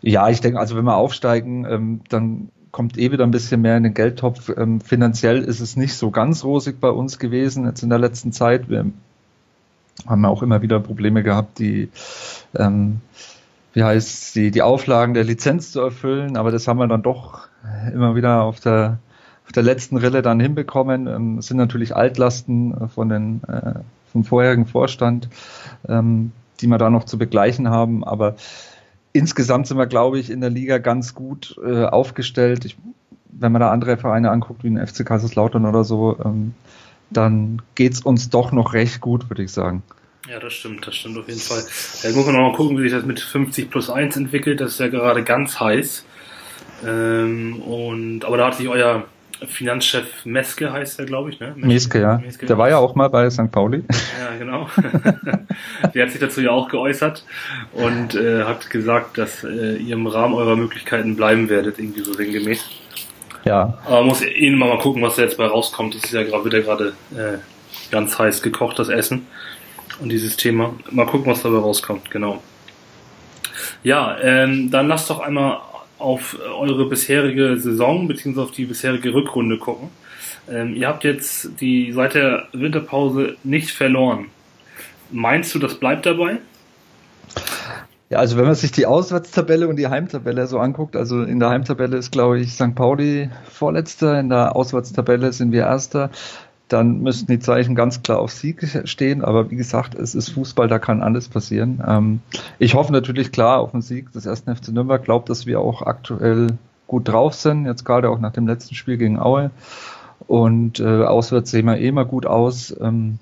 Ja, 0.00 0.28
ich 0.28 0.40
denke, 0.40 0.58
also 0.58 0.76
wenn 0.76 0.84
wir 0.84 0.96
aufsteigen, 0.96 1.64
ähm, 1.64 2.00
dann 2.08 2.50
kommt 2.72 2.98
eh 2.98 3.12
wieder 3.12 3.24
ein 3.24 3.30
bisschen 3.30 3.62
mehr 3.62 3.76
in 3.76 3.84
den 3.84 3.94
Geldtopf. 3.94 4.50
Ähm, 4.56 4.80
finanziell 4.80 5.42
ist 5.44 5.60
es 5.60 5.76
nicht 5.76 5.94
so 5.94 6.10
ganz 6.10 6.44
rosig 6.44 6.80
bei 6.80 6.90
uns 6.90 7.18
gewesen 7.18 7.66
jetzt 7.66 7.82
in 7.82 7.88
der 7.88 7.98
letzten 7.98 8.32
Zeit. 8.32 8.68
Wir 8.68 8.86
haben 10.06 10.24
auch 10.24 10.42
immer 10.42 10.60
wieder 10.60 10.80
Probleme 10.80 11.22
gehabt, 11.22 11.58
die, 11.58 11.88
ähm, 12.56 13.00
wie 13.72 13.84
heißt 13.84 14.34
die, 14.34 14.50
die 14.50 14.62
Auflagen 14.62 15.14
der 15.14 15.24
Lizenz 15.24 15.70
zu 15.70 15.80
erfüllen, 15.80 16.36
aber 16.36 16.50
das 16.50 16.66
haben 16.66 16.78
wir 16.78 16.88
dann 16.88 17.02
doch 17.02 17.48
immer 17.92 18.14
wieder 18.14 18.42
auf 18.42 18.60
der 18.60 18.98
auf 19.44 19.52
der 19.52 19.62
letzten 19.62 19.98
Rille 19.98 20.22
dann 20.22 20.40
hinbekommen. 20.40 21.06
Ähm, 21.06 21.38
es 21.38 21.48
sind 21.48 21.58
natürlich 21.58 21.94
Altlasten 21.94 22.88
von 22.88 23.08
den 23.08 23.42
äh, 23.44 23.80
vom 24.10 24.24
vorherigen 24.24 24.64
Vorstand, 24.64 25.28
ähm, 25.88 26.32
die 26.60 26.66
wir 26.66 26.78
da 26.78 26.88
noch 26.88 27.04
zu 27.04 27.18
begleichen 27.18 27.68
haben, 27.68 28.04
aber 28.04 28.36
insgesamt 29.12 29.66
sind 29.66 29.76
wir, 29.76 29.86
glaube 29.86 30.18
ich, 30.18 30.30
in 30.30 30.40
der 30.40 30.50
Liga 30.50 30.78
ganz 30.78 31.14
gut 31.14 31.56
äh, 31.64 31.84
aufgestellt. 31.84 32.64
Ich, 32.64 32.76
wenn 33.30 33.52
man 33.52 33.60
da 33.60 33.70
andere 33.70 33.96
Vereine 33.96 34.30
anguckt, 34.30 34.62
wie 34.62 34.70
den 34.70 34.84
FC 34.84 35.04
Kaiserslautern 35.04 35.66
oder 35.66 35.84
so, 35.84 36.16
ähm, 36.24 36.54
dann 37.10 37.62
geht's 37.74 38.00
uns 38.00 38.30
doch 38.30 38.52
noch 38.52 38.72
recht 38.72 39.00
gut, 39.00 39.28
würde 39.30 39.42
ich 39.42 39.52
sagen. 39.52 39.82
Ja, 40.28 40.38
das 40.38 40.54
stimmt, 40.54 40.86
das 40.86 40.94
stimmt 40.94 41.18
auf 41.18 41.28
jeden 41.28 41.40
Fall. 41.40 41.58
Jetzt 41.58 42.16
muss 42.16 42.24
man 42.24 42.34
noch 42.34 42.50
mal 42.50 42.56
gucken, 42.56 42.78
wie 42.78 42.82
sich 42.82 42.92
das 42.92 43.04
mit 43.04 43.20
50 43.20 43.70
plus 43.70 43.90
1 43.90 44.16
entwickelt. 44.16 44.60
Das 44.60 44.72
ist 44.72 44.80
ja 44.80 44.88
gerade 44.88 45.22
ganz 45.22 45.60
heiß. 45.60 46.04
Ähm, 46.86 47.60
und, 47.62 48.24
aber 48.24 48.36
da 48.36 48.46
hat 48.46 48.56
sich 48.56 48.68
euer 48.68 49.04
Finanzchef 49.46 50.24
Meske 50.24 50.72
heißt 50.72 50.98
er, 51.00 51.06
glaube 51.06 51.30
ich, 51.30 51.40
ne? 51.40 51.52
Meske, 51.56 52.00
ja. 52.00 52.18
Meske. 52.18 52.46
Der 52.46 52.56
war 52.56 52.68
ja 52.68 52.78
auch 52.78 52.94
mal 52.94 53.08
bei 53.08 53.28
St. 53.30 53.50
Pauli. 53.50 53.82
Ja, 54.20 54.38
genau. 54.38 54.68
Der 55.94 56.04
hat 56.04 56.12
sich 56.12 56.20
dazu 56.20 56.40
ja 56.40 56.50
auch 56.50 56.68
geäußert 56.68 57.24
und 57.72 58.14
äh, 58.14 58.44
hat 58.44 58.70
gesagt, 58.70 59.18
dass 59.18 59.44
äh, 59.44 59.76
ihr 59.76 59.94
im 59.94 60.06
Rahmen 60.06 60.34
eurer 60.34 60.56
Möglichkeiten 60.56 61.16
bleiben 61.16 61.48
werdet, 61.48 61.78
irgendwie 61.78 62.00
so 62.00 62.14
sinngemäß. 62.14 62.64
Ja. 63.44 63.78
Aber 63.84 63.98
man 63.98 64.06
muss 64.06 64.22
eh 64.22 64.50
mal, 64.50 64.68
mal 64.68 64.78
gucken, 64.78 65.02
was 65.02 65.16
da 65.16 65.22
jetzt 65.22 65.36
bei 65.36 65.46
rauskommt. 65.46 65.94
Das 65.94 66.04
ist 66.04 66.12
ja 66.12 66.22
gerade, 66.22 66.44
wird 66.44 66.54
ja 66.54 66.60
gerade 66.60 66.92
äh, 67.14 67.38
ganz 67.90 68.18
heiß 68.18 68.40
gekocht, 68.42 68.78
das 68.78 68.88
Essen. 68.88 69.26
Und 70.00 70.08
dieses 70.08 70.36
Thema. 70.36 70.74
Mal 70.90 71.06
gucken, 71.06 71.30
was 71.30 71.42
dabei 71.42 71.58
rauskommt, 71.58 72.10
genau. 72.10 72.42
Ja, 73.82 74.16
ähm, 74.22 74.70
dann 74.70 74.88
lasst 74.88 75.10
doch 75.10 75.20
einmal 75.20 75.58
auf 75.98 76.38
eure 76.58 76.88
bisherige 76.88 77.58
Saison 77.58 78.08
bzw. 78.08 78.40
auf 78.40 78.50
die 78.50 78.64
bisherige 78.64 79.14
Rückrunde 79.14 79.58
gucken. 79.58 79.88
Ähm, 80.50 80.74
ihr 80.74 80.88
habt 80.88 81.04
jetzt 81.04 81.60
die 81.60 81.92
seit 81.92 82.14
der 82.14 82.48
Winterpause 82.52 83.36
nicht 83.44 83.70
verloren. 83.70 84.26
Meinst 85.10 85.54
du, 85.54 85.58
das 85.58 85.74
bleibt 85.76 86.06
dabei? 86.06 86.38
Ja, 88.10 88.18
also 88.18 88.36
wenn 88.36 88.44
man 88.44 88.54
sich 88.54 88.70
die 88.70 88.86
Auswärtstabelle 88.86 89.66
und 89.66 89.76
die 89.76 89.88
Heimtabelle 89.88 90.46
so 90.46 90.58
anguckt, 90.58 90.94
also 90.94 91.22
in 91.22 91.40
der 91.40 91.48
Heimtabelle 91.48 91.96
ist, 91.96 92.12
glaube 92.12 92.38
ich, 92.38 92.52
St. 92.52 92.74
Pauli 92.74 93.30
Vorletzter, 93.50 94.20
in 94.20 94.28
der 94.28 94.54
Auswärtstabelle 94.54 95.32
sind 95.32 95.52
wir 95.52 95.62
Erster 95.62 96.10
dann 96.74 97.02
müssten 97.02 97.30
die 97.30 97.38
Zeichen 97.38 97.76
ganz 97.76 98.02
klar 98.02 98.18
auf 98.18 98.32
Sieg 98.32 98.82
stehen. 98.84 99.22
Aber 99.22 99.50
wie 99.50 99.56
gesagt, 99.56 99.94
es 99.94 100.14
ist 100.16 100.30
Fußball, 100.30 100.66
da 100.66 100.80
kann 100.80 101.02
alles 101.02 101.28
passieren. 101.28 101.82
Ähm, 101.86 102.20
ich 102.58 102.74
hoffe 102.74 102.92
natürlich 102.92 103.30
klar 103.30 103.60
auf 103.60 103.70
den 103.70 103.80
Sieg 103.80 104.10
des 104.12 104.26
ersten 104.26 104.54
FC 104.54 104.68
Nürnberg. 104.68 105.04
Glaube, 105.04 105.26
dass 105.28 105.46
wir 105.46 105.60
auch 105.60 105.82
aktuell 105.82 106.58
gut 106.88 107.08
drauf 107.08 107.34
sind. 107.34 107.66
Jetzt 107.66 107.84
gerade 107.84 108.10
auch 108.10 108.18
nach 108.18 108.32
dem 108.32 108.48
letzten 108.48 108.74
Spiel 108.74 108.96
gegen 108.96 109.20
Aue. 109.20 109.52
Und 110.26 110.80
äh, 110.80 111.04
auswärts 111.04 111.52
sehen 111.52 111.66
wir 111.66 111.78
eh 111.78 111.88
immer 111.88 112.04
gut 112.04 112.26
aus. 112.26 112.74
Ähm, 112.80 113.20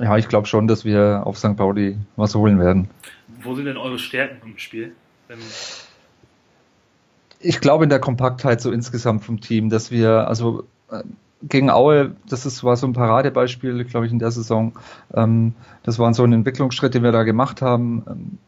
ja, 0.00 0.16
ich 0.16 0.28
glaube 0.28 0.46
schon, 0.46 0.68
dass 0.68 0.84
wir 0.84 1.22
auf 1.24 1.36
St. 1.36 1.56
Pauli 1.56 1.96
was 2.14 2.36
holen 2.36 2.60
werden. 2.60 2.88
Wo 3.42 3.56
sind 3.56 3.64
denn 3.64 3.76
eure 3.76 3.98
Stärken 3.98 4.48
im 4.48 4.58
Spiel? 4.58 4.92
Wenn 5.26 5.38
ich 7.40 7.60
glaube 7.60 7.84
in 7.84 7.90
der 7.90 8.00
Kompaktheit 8.00 8.60
so 8.60 8.70
insgesamt 8.70 9.22
vom 9.24 9.40
Team, 9.40 9.68
dass 9.68 9.90
wir, 9.90 10.28
also 10.28 10.64
gegen 11.42 11.70
Aue, 11.70 12.14
das 12.28 12.46
ist, 12.46 12.64
war 12.64 12.76
so 12.76 12.86
ein 12.86 12.92
Paradebeispiel, 12.92 13.84
glaube 13.84 14.06
ich, 14.06 14.12
in 14.12 14.18
der 14.18 14.30
Saison. 14.30 14.72
Ähm, 15.12 15.54
das 15.82 15.98
war 15.98 16.12
so 16.14 16.24
ein 16.24 16.32
Entwicklungsschritt, 16.32 16.94
den 16.94 17.02
wir 17.02 17.12
da 17.12 17.22
gemacht 17.22 17.62
haben. 17.62 18.02
Ähm, 18.08 18.38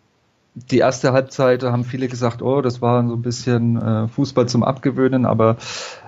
die 0.57 0.78
erste 0.78 1.12
Halbzeit 1.12 1.62
haben 1.62 1.85
viele 1.85 2.09
gesagt, 2.09 2.40
oh, 2.40 2.62
das 2.62 2.81
war 2.81 3.07
so 3.07 3.14
ein 3.14 3.21
bisschen 3.21 3.76
äh, 3.76 4.09
Fußball 4.09 4.49
zum 4.49 4.62
Abgewöhnen, 4.62 5.26
aber 5.26 5.59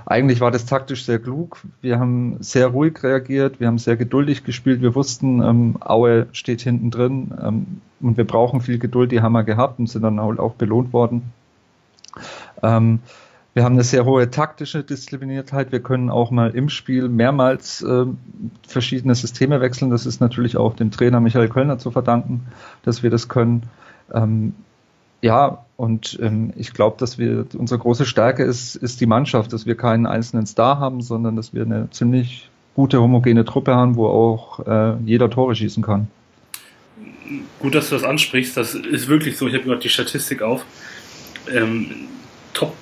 eigentlich 0.07 0.41
war 0.41 0.51
das 0.51 0.65
taktisch 0.65 1.05
sehr 1.05 1.19
klug. 1.19 1.61
Wir 1.83 1.99
haben 1.99 2.39
sehr 2.41 2.69
ruhig 2.69 3.03
reagiert, 3.03 3.61
wir 3.61 3.67
haben 3.67 3.77
sehr 3.77 3.97
geduldig 3.97 4.45
gespielt. 4.45 4.81
Wir 4.81 4.95
wussten, 4.95 5.43
ähm, 5.43 5.77
Aue 5.81 6.29
steht 6.33 6.63
hinten 6.63 6.91
drin 6.91 7.35
ähm, 7.43 7.83
und 8.01 8.17
wir 8.17 8.25
brauchen 8.25 8.63
viel 8.63 8.79
Geduld. 8.79 9.13
Die 9.13 9.21
haben 9.21 9.33
wir 9.33 9.45
gehabt 9.45 9.79
und 9.79 9.87
sind 9.87 10.01
dann 10.03 10.19
auch 10.19 10.55
belohnt 10.55 10.95
worden. 10.95 11.31
Ähm, 12.63 13.01
wir 13.59 13.65
haben 13.65 13.73
eine 13.73 13.83
sehr 13.83 14.05
hohe 14.05 14.31
taktische 14.31 14.85
Diszipliniertheit. 14.85 15.73
Wir 15.73 15.81
können 15.81 16.11
auch 16.11 16.31
mal 16.31 16.51
im 16.51 16.69
Spiel 16.69 17.09
mehrmals 17.09 17.83
äh, 17.83 18.05
verschiedene 18.69 19.17
Systeme 19.17 19.61
wechseln. 19.61 19.91
Das 19.91 20.07
ist 20.07 20.21
natürlich 20.21 20.57
auch 20.57 20.77
dem 20.77 20.93
Trainer 20.93 21.19
Michael 21.19 21.49
Kölner 21.49 21.77
zu 21.77 21.91
verdanken, 21.91 22.47
dass 22.85 23.03
wir 23.03 23.11
das 23.11 23.29
können. 23.29 23.65
Ähm, 24.15 24.55
ja, 25.23 25.65
und 25.77 26.21
ähm, 26.23 26.53
ich 26.55 26.73
glaube, 26.73 26.99
dass 27.01 27.19
wir 27.19 27.47
unsere 27.59 27.81
große 27.81 28.07
Stärke 28.07 28.45
ist, 28.45 28.77
ist 28.77 29.01
die 29.01 29.07
Mannschaft, 29.07 29.53
dass 29.53 29.67
wir 29.67 29.77
keinen 29.77 30.07
einzelnen 30.07 30.47
Star 30.47 30.79
haben, 30.79 31.03
sondern 31.03 31.35
dass 31.35 31.53
wir 31.53 31.63
eine 31.63 31.91
ziemlich 31.91 32.49
gute 32.77 33.01
homogene 33.01 33.45
Truppe 33.45 33.75
haben, 33.75 33.97
wo 33.97 34.07
auch 34.07 34.65
äh, 34.69 34.95
jeder 35.05 35.31
Tore 35.31 35.57
schießen 35.57 35.83
kann. 35.83 36.07
Gut, 37.59 37.75
dass 37.75 37.89
du 37.89 37.97
das 37.97 38.05
ansprichst. 38.05 38.57
Das 38.57 38.77
ist 38.77 39.09
wirklich 39.09 39.37
so. 39.37 39.49
Ich 39.49 39.55
habe 39.55 39.65
gerade 39.65 39.81
die 39.81 39.89
Statistik 39.89 40.43
auf. 40.43 40.65
Ähm, 41.53 42.07
Top 42.55 42.73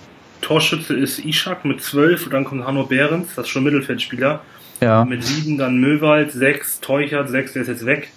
Torschütze 0.46 0.94
ist 0.94 1.24
Ishak 1.24 1.64
mit 1.64 1.82
12 1.82 2.26
und 2.26 2.32
dann 2.32 2.44
kommt 2.44 2.64
Hanno 2.64 2.84
Behrens, 2.84 3.34
das 3.34 3.46
ist 3.46 3.50
schon 3.50 3.64
Mittelfeldspieler. 3.64 4.42
Ja. 4.80 5.04
Mit 5.04 5.24
7 5.24 5.58
dann 5.58 5.78
Möwald, 5.78 6.30
6 6.30 6.80
Teuchert, 6.80 7.28
6, 7.28 7.54
der 7.54 7.62
ist 7.62 7.68
jetzt 7.68 7.84
weg. 7.84 8.12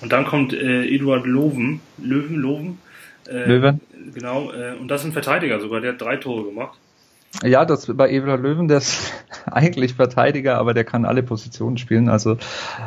Und 0.00 0.12
dann 0.12 0.24
kommt 0.24 0.52
äh, 0.52 0.86
Eduard 0.86 1.26
Loven, 1.26 1.80
Löwen, 1.98 2.36
Loven. 2.36 2.78
Äh, 3.28 3.48
Löwen. 3.48 3.80
Genau, 4.14 4.52
äh, 4.52 4.74
und 4.78 4.86
das 4.86 5.00
ist 5.00 5.08
ein 5.08 5.12
Verteidiger 5.12 5.58
sogar, 5.58 5.80
der 5.80 5.94
hat 5.94 6.00
drei 6.00 6.16
Tore 6.16 6.44
gemacht. 6.44 6.78
Ja, 7.42 7.64
das 7.64 7.86
bei 7.94 8.10
Eduard 8.10 8.40
Löwen, 8.40 8.68
der 8.68 8.78
ist 8.78 9.12
eigentlich 9.46 9.94
Verteidiger, 9.94 10.58
aber 10.58 10.72
der 10.72 10.84
kann 10.84 11.04
alle 11.04 11.22
Positionen 11.22 11.78
spielen. 11.78 12.08
Also 12.08 12.36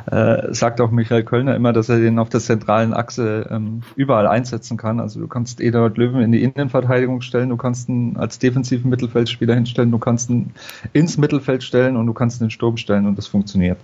äh, 0.10 0.54
sagt 0.54 0.80
auch 0.80 0.92
Michael 0.92 1.24
Kölner 1.24 1.56
immer, 1.56 1.74
dass 1.74 1.90
er 1.90 2.00
den 2.00 2.18
auf 2.18 2.30
der 2.30 2.40
zentralen 2.40 2.94
Achse 2.94 3.48
ähm, 3.52 3.82
überall 3.96 4.28
einsetzen 4.28 4.78
kann. 4.78 5.00
Also 5.00 5.20
du 5.20 5.28
kannst 5.28 5.60
Eduard 5.60 5.98
Löwen 5.98 6.22
in 6.22 6.32
die 6.32 6.44
Innenverteidigung 6.44 7.22
stellen, 7.22 7.50
du 7.50 7.58
kannst 7.58 7.90
ihn 7.90 8.16
als 8.18 8.40
defensiven 8.40 8.90
Mittelfeldspieler 8.90 9.56
hinstellen, 9.56 9.92
du 9.92 10.00
kannst 10.00 10.30
ihn 10.30 10.54
ins 10.94 11.18
Mittelfeld 11.18 11.64
stellen 11.64 11.98
und 11.98 12.08
du 12.08 12.14
kannst 12.14 12.40
ihn 12.40 12.44
in 12.44 12.48
den 12.48 12.52
Sturm 12.52 12.78
stellen 12.78 13.06
und 13.06 13.18
das 13.18 13.28
funktioniert. 13.28 13.78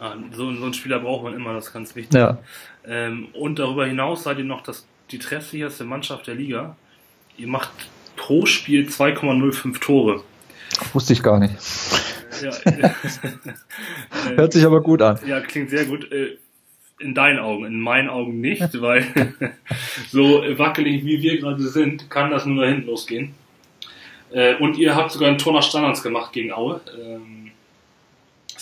Ah, 0.00 0.14
so, 0.32 0.52
so 0.54 0.64
einen 0.64 0.74
Spieler 0.74 1.00
braucht 1.00 1.24
man 1.24 1.34
immer, 1.34 1.54
das 1.54 1.68
ist 1.68 1.72
ganz 1.72 1.94
wichtig. 1.96 2.14
Ja. 2.14 2.38
Ähm, 2.86 3.28
und 3.34 3.58
darüber 3.58 3.86
hinaus 3.86 4.24
seid 4.24 4.38
ihr 4.38 4.44
noch 4.44 4.62
das, 4.62 4.86
die 5.10 5.18
treffsicherste 5.18 5.84
Mannschaft 5.84 6.26
der 6.26 6.34
Liga. 6.34 6.76
Ihr 7.36 7.48
macht 7.48 7.70
pro 8.18 8.44
Spiel 8.44 8.86
2,05 8.88 9.80
Tore. 9.80 10.22
Wusste 10.92 11.14
ich 11.14 11.22
gar 11.22 11.38
nicht. 11.38 11.54
Ja, 12.42 12.52
Hört 14.36 14.52
sich 14.52 14.64
aber 14.64 14.82
gut 14.82 15.00
an. 15.00 15.18
Ja, 15.26 15.40
klingt 15.40 15.70
sehr 15.70 15.86
gut. 15.86 16.12
Äh, 16.12 16.36
in 17.00 17.14
deinen 17.14 17.38
Augen, 17.38 17.64
in 17.64 17.80
meinen 17.80 18.08
Augen 18.08 18.40
nicht, 18.40 18.60
weil 18.80 19.06
so 20.10 20.42
wackelig 20.58 21.04
wie 21.04 21.22
wir 21.22 21.38
gerade 21.38 21.62
sind, 21.62 22.10
kann 22.10 22.30
das 22.30 22.44
nur 22.44 22.64
nach 22.64 22.70
hinten 22.72 22.88
losgehen. 22.88 23.34
Äh, 24.30 24.56
und 24.56 24.76
ihr 24.76 24.94
habt 24.94 25.10
sogar 25.10 25.30
ein 25.30 25.38
Tor 25.38 25.54
nach 25.54 25.62
Standards 25.62 26.02
gemacht 26.02 26.32
gegen 26.32 26.52
Aue. 26.52 26.80
Ähm, 27.00 27.50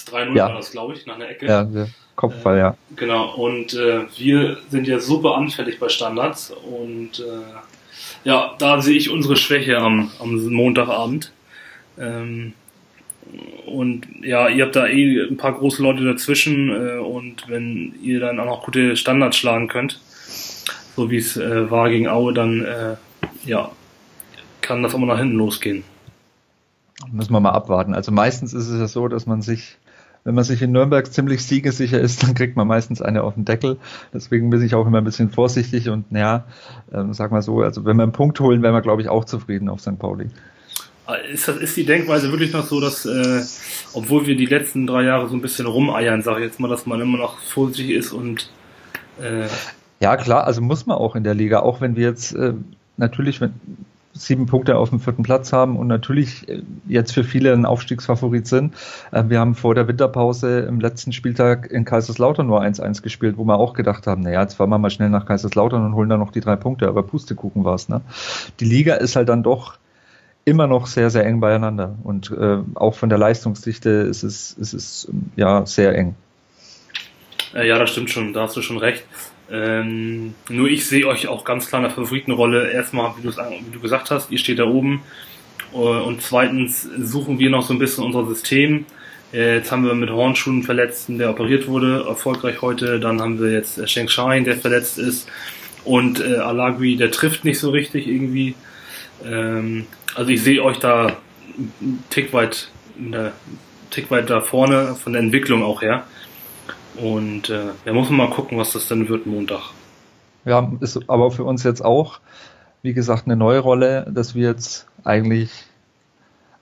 3-0 0.06 0.36
ja. 0.36 0.46
war 0.46 0.54
das, 0.54 0.70
glaube 0.70 0.94
ich, 0.94 1.06
nach 1.06 1.16
einer 1.16 1.28
Ecke. 1.28 1.46
Ja, 1.46 1.68
Kopfball, 2.14 2.56
äh, 2.56 2.60
ja. 2.60 2.76
Genau, 2.94 3.34
und 3.34 3.74
äh, 3.74 4.06
wir 4.16 4.58
sind 4.68 4.86
ja 4.86 5.00
super 5.00 5.34
anfällig 5.34 5.78
bei 5.78 5.88
Standards 5.88 6.50
und 6.50 7.18
äh, 7.18 7.42
ja, 8.26 8.56
da 8.58 8.82
sehe 8.82 8.96
ich 8.96 9.08
unsere 9.08 9.36
Schwäche 9.36 9.78
am, 9.78 10.10
am 10.18 10.44
Montagabend. 10.52 11.30
Ähm, 11.96 12.54
und 13.66 14.08
ja, 14.22 14.48
ihr 14.48 14.64
habt 14.64 14.74
da 14.74 14.88
eh 14.88 15.28
ein 15.28 15.36
paar 15.36 15.52
große 15.52 15.80
Leute 15.80 16.04
dazwischen 16.04 16.70
äh, 16.70 16.98
und 16.98 17.48
wenn 17.48 17.94
ihr 18.02 18.18
dann 18.18 18.40
auch 18.40 18.46
noch 18.46 18.64
gute 18.64 18.96
Standards 18.96 19.36
schlagen 19.36 19.68
könnt, 19.68 20.00
so 20.96 21.08
wie 21.08 21.18
es 21.18 21.36
äh, 21.36 21.70
war 21.70 21.88
gegen 21.88 22.08
Aue, 22.08 22.34
dann 22.34 22.64
äh, 22.64 22.96
ja, 23.44 23.70
kann 24.60 24.82
das 24.82 24.96
mal 24.96 25.06
nach 25.06 25.18
hinten 25.18 25.36
losgehen. 25.36 25.84
Müssen 27.12 27.32
wir 27.32 27.40
mal 27.40 27.50
abwarten. 27.50 27.94
Also 27.94 28.10
meistens 28.10 28.54
ist 28.54 28.66
es 28.66 28.80
ja 28.80 28.88
so, 28.88 29.06
dass 29.06 29.26
man 29.26 29.40
sich 29.40 29.76
wenn 30.26 30.34
man 30.34 30.42
sich 30.42 30.60
in 30.60 30.72
Nürnberg 30.72 31.10
ziemlich 31.10 31.44
siegesicher 31.44 32.00
ist, 32.00 32.22
dann 32.24 32.34
kriegt 32.34 32.56
man 32.56 32.66
meistens 32.66 33.00
eine 33.00 33.22
auf 33.22 33.34
den 33.34 33.44
Deckel. 33.44 33.78
Deswegen 34.12 34.50
bin 34.50 34.60
ich 34.60 34.74
auch 34.74 34.86
immer 34.86 34.98
ein 34.98 35.04
bisschen 35.04 35.30
vorsichtig 35.30 35.88
und 35.88 36.10
naja, 36.10 36.44
ähm, 36.92 37.14
sag 37.14 37.30
mal 37.30 37.42
so, 37.42 37.62
also 37.62 37.84
wenn 37.84 37.96
wir 37.96 38.02
einen 38.02 38.12
Punkt 38.12 38.40
holen, 38.40 38.60
wären 38.60 38.74
wir, 38.74 38.82
glaube 38.82 39.02
ich, 39.02 39.08
auch 39.08 39.24
zufrieden 39.24 39.68
auf 39.68 39.80
St. 39.80 39.98
Pauli. 39.98 40.26
Ist, 41.32 41.46
das, 41.46 41.56
ist 41.58 41.76
die 41.76 41.86
Denkweise 41.86 42.32
wirklich 42.32 42.52
noch 42.52 42.66
so, 42.66 42.80
dass, 42.80 43.06
äh, 43.06 43.42
obwohl 43.94 44.26
wir 44.26 44.36
die 44.36 44.46
letzten 44.46 44.88
drei 44.88 45.04
Jahre 45.04 45.28
so 45.28 45.36
ein 45.36 45.40
bisschen 45.40 45.66
rumeiern, 45.66 46.22
sage 46.22 46.40
ich 46.40 46.46
jetzt 46.46 46.58
mal, 46.58 46.66
dass 46.68 46.86
man 46.86 47.00
immer 47.00 47.18
noch 47.18 47.38
vorsichtig 47.38 47.94
ist 47.94 48.12
und 48.12 48.50
äh 49.20 49.46
ja, 50.00 50.16
klar, 50.16 50.44
also 50.44 50.60
muss 50.60 50.86
man 50.86 50.98
auch 50.98 51.14
in 51.14 51.22
der 51.22 51.34
Liga, 51.34 51.60
auch 51.60 51.80
wenn 51.80 51.94
wir 51.94 52.02
jetzt 52.02 52.32
äh, 52.34 52.52
natürlich, 52.96 53.40
wenn, 53.40 53.54
sieben 54.18 54.46
Punkte 54.46 54.76
auf 54.76 54.90
dem 54.90 55.00
vierten 55.00 55.22
Platz 55.22 55.52
haben 55.52 55.76
und 55.76 55.86
natürlich 55.86 56.48
äh, 56.48 56.62
jetzt 56.86 57.12
für 57.12 57.24
viele 57.24 57.52
ein 57.52 57.66
Aufstiegsfavorit 57.66 58.46
sind. 58.46 58.74
Äh, 59.12 59.24
wir 59.28 59.40
haben 59.40 59.54
vor 59.54 59.74
der 59.74 59.88
Winterpause 59.88 60.60
im 60.60 60.80
letzten 60.80 61.12
Spieltag 61.12 61.70
in 61.70 61.84
Kaiserslautern 61.84 62.46
nur 62.46 62.62
1-1 62.62 63.02
gespielt, 63.02 63.36
wo 63.36 63.44
wir 63.44 63.58
auch 63.58 63.74
gedacht 63.74 64.06
haben, 64.06 64.22
naja, 64.22 64.42
jetzt 64.42 64.54
fahren 64.54 64.70
wir 64.70 64.78
mal 64.78 64.90
schnell 64.90 65.10
nach 65.10 65.26
Kaiserslautern 65.26 65.84
und 65.84 65.94
holen 65.94 66.08
da 66.08 66.16
noch 66.16 66.32
die 66.32 66.40
drei 66.40 66.56
Punkte, 66.56 66.88
aber 66.88 67.02
Pustekuchen 67.02 67.64
war 67.64 67.74
es. 67.74 67.88
Ne? 67.88 68.00
Die 68.60 68.64
Liga 68.64 68.94
ist 68.94 69.16
halt 69.16 69.28
dann 69.28 69.42
doch 69.42 69.78
immer 70.44 70.66
noch 70.66 70.86
sehr, 70.86 71.10
sehr 71.10 71.26
eng 71.26 71.40
beieinander 71.40 71.96
und 72.04 72.30
äh, 72.30 72.58
auch 72.74 72.94
von 72.94 73.08
der 73.08 73.18
Leistungsdichte 73.18 73.90
ist 73.90 74.22
es, 74.22 74.52
ist 74.52 74.72
es 74.74 75.08
ja 75.34 75.66
sehr 75.66 75.96
eng. 75.96 76.14
Äh, 77.52 77.66
ja, 77.68 77.78
das 77.78 77.90
stimmt 77.90 78.10
schon, 78.10 78.32
da 78.32 78.42
hast 78.42 78.56
du 78.56 78.62
schon 78.62 78.78
recht. 78.78 79.04
Ähm, 79.50 80.34
nur 80.48 80.68
ich 80.68 80.86
sehe 80.86 81.06
euch 81.06 81.28
auch 81.28 81.44
ganz 81.44 81.68
klar 81.68 81.82
in 81.82 81.88
der 81.88 81.94
Favoritenrolle. 81.94 82.70
Erstmal, 82.70 83.12
wie, 83.20 83.28
wie 83.28 83.72
du 83.72 83.80
gesagt 83.80 84.10
hast, 84.10 84.30
ihr 84.30 84.38
steht 84.38 84.58
da 84.58 84.64
oben. 84.64 85.02
Äh, 85.72 85.76
und 85.76 86.22
zweitens 86.22 86.82
suchen 86.82 87.38
wir 87.38 87.50
noch 87.50 87.62
so 87.62 87.74
ein 87.74 87.78
bisschen 87.78 88.04
unser 88.04 88.26
System. 88.26 88.86
Äh, 89.32 89.56
jetzt 89.56 89.70
haben 89.70 89.84
wir 89.84 89.94
mit 89.94 90.10
Hornschuhen 90.10 90.62
Verletzten, 90.62 91.18
der 91.18 91.30
operiert 91.30 91.68
wurde, 91.68 92.04
erfolgreich 92.08 92.62
heute. 92.62 93.00
Dann 93.00 93.20
haben 93.20 93.40
wir 93.40 93.52
jetzt 93.52 93.88
Sheng 93.88 94.08
Shine, 94.08 94.44
der 94.44 94.56
verletzt 94.56 94.98
ist. 94.98 95.28
Und 95.84 96.20
äh, 96.20 96.36
Alagui, 96.36 96.96
der 96.96 97.10
trifft 97.10 97.44
nicht 97.44 97.60
so 97.60 97.70
richtig 97.70 98.08
irgendwie. 98.08 98.54
Ähm, 99.24 99.86
also 100.14 100.30
ich 100.30 100.42
sehe 100.42 100.62
euch 100.62 100.78
da 100.78 101.18
einen 101.80 102.02
Tick 102.10 102.32
weit, 102.32 102.68
der, 102.96 103.32
Tick 103.90 104.10
weit 104.10 104.28
da 104.30 104.40
vorne 104.40 104.96
von 104.96 105.12
der 105.12 105.22
Entwicklung 105.22 105.62
auch 105.62 105.82
her. 105.82 106.04
Und 107.00 107.50
äh, 107.50 107.92
muss 107.92 108.10
man 108.10 108.28
mal 108.28 108.30
gucken, 108.30 108.58
was 108.58 108.72
das 108.72 108.88
dann 108.88 109.08
wird 109.08 109.26
Montag. 109.26 109.60
Ja, 110.44 110.72
ist 110.80 111.08
aber 111.08 111.30
für 111.30 111.44
uns 111.44 111.64
jetzt 111.64 111.84
auch, 111.84 112.20
wie 112.82 112.94
gesagt, 112.94 113.26
eine 113.26 113.36
neue 113.36 113.58
Rolle, 113.58 114.06
dass 114.10 114.34
wir 114.34 114.48
jetzt 114.48 114.86
eigentlich 115.04 115.50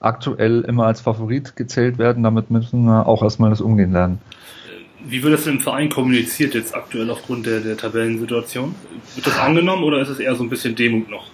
aktuell 0.00 0.62
immer 0.62 0.86
als 0.86 1.00
Favorit 1.00 1.56
gezählt 1.56 1.98
werden. 1.98 2.22
Damit 2.22 2.50
müssen 2.50 2.84
wir 2.84 3.06
auch 3.06 3.22
erstmal 3.22 3.50
das 3.50 3.60
Umgehen 3.60 3.92
lernen. 3.92 4.20
Äh, 4.68 5.10
wie 5.10 5.22
wird 5.22 5.34
das 5.34 5.46
im 5.46 5.60
Verein 5.60 5.90
kommuniziert 5.90 6.54
jetzt 6.54 6.74
aktuell 6.74 7.10
aufgrund 7.10 7.46
der, 7.46 7.60
der 7.60 7.76
Tabellensituation? 7.76 8.74
Wird 9.14 9.26
das 9.26 9.38
angenommen 9.38 9.84
oder 9.84 10.00
ist 10.00 10.08
es 10.08 10.18
eher 10.18 10.34
so 10.34 10.42
ein 10.42 10.50
bisschen 10.50 10.74
Demut 10.74 11.10
noch? 11.10 11.26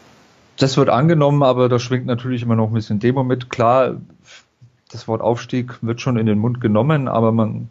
Das 0.57 0.77
wird 0.77 0.91
angenommen, 0.91 1.43
aber 1.43 1.71
da 1.71 1.79
schwingt 1.79 2.05
natürlich 2.05 2.43
immer 2.43 2.55
noch 2.55 2.69
ein 2.69 2.75
bisschen 2.75 3.01
Demo 3.01 3.25
mit. 3.25 3.49
Klar, 3.49 3.97
das 4.93 5.09
Wort 5.09 5.23
Aufstieg 5.23 5.79
wird 5.83 6.03
schon 6.03 6.19
in 6.19 6.27
den 6.27 6.39
Mund 6.39 6.61
genommen, 6.61 7.09
aber 7.09 7.33
man 7.33 7.71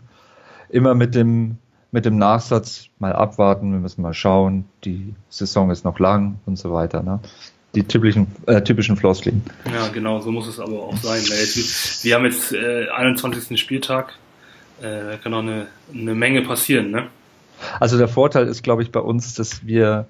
immer 0.69 0.95
mit 0.95 1.15
dem, 1.15 1.57
mit 1.91 2.05
dem 2.05 2.17
Nachsatz 2.17 2.87
mal 2.99 3.13
abwarten, 3.13 3.71
wir 3.71 3.79
müssen 3.79 4.01
mal 4.01 4.13
schauen, 4.13 4.65
die 4.83 5.13
Saison 5.29 5.71
ist 5.71 5.85
noch 5.85 5.99
lang 5.99 6.39
und 6.45 6.57
so 6.57 6.71
weiter. 6.73 7.03
Ne? 7.03 7.19
Die 7.75 7.83
typischen, 7.83 8.27
äh, 8.47 8.61
typischen 8.61 8.97
Floskeln. 8.97 9.43
Ja, 9.71 9.87
genau, 9.89 10.19
so 10.19 10.31
muss 10.31 10.47
es 10.47 10.59
aber 10.59 10.83
auch 10.83 10.97
sein. 10.97 11.21
Wir 11.21 12.15
haben 12.15 12.25
jetzt 12.25 12.51
äh, 12.51 12.87
21. 12.89 13.59
Spieltag, 13.59 14.13
äh, 14.81 15.17
kann 15.17 15.33
auch 15.33 15.39
eine, 15.39 15.67
eine 15.93 16.15
Menge 16.15 16.41
passieren, 16.41 16.91
ne? 16.91 17.07
Also 17.79 17.97
der 17.97 18.07
Vorteil 18.07 18.47
ist, 18.47 18.63
glaube 18.63 18.83
ich, 18.83 18.91
bei 18.91 19.01
uns, 19.01 19.33
dass 19.33 19.65
wir 19.67 20.07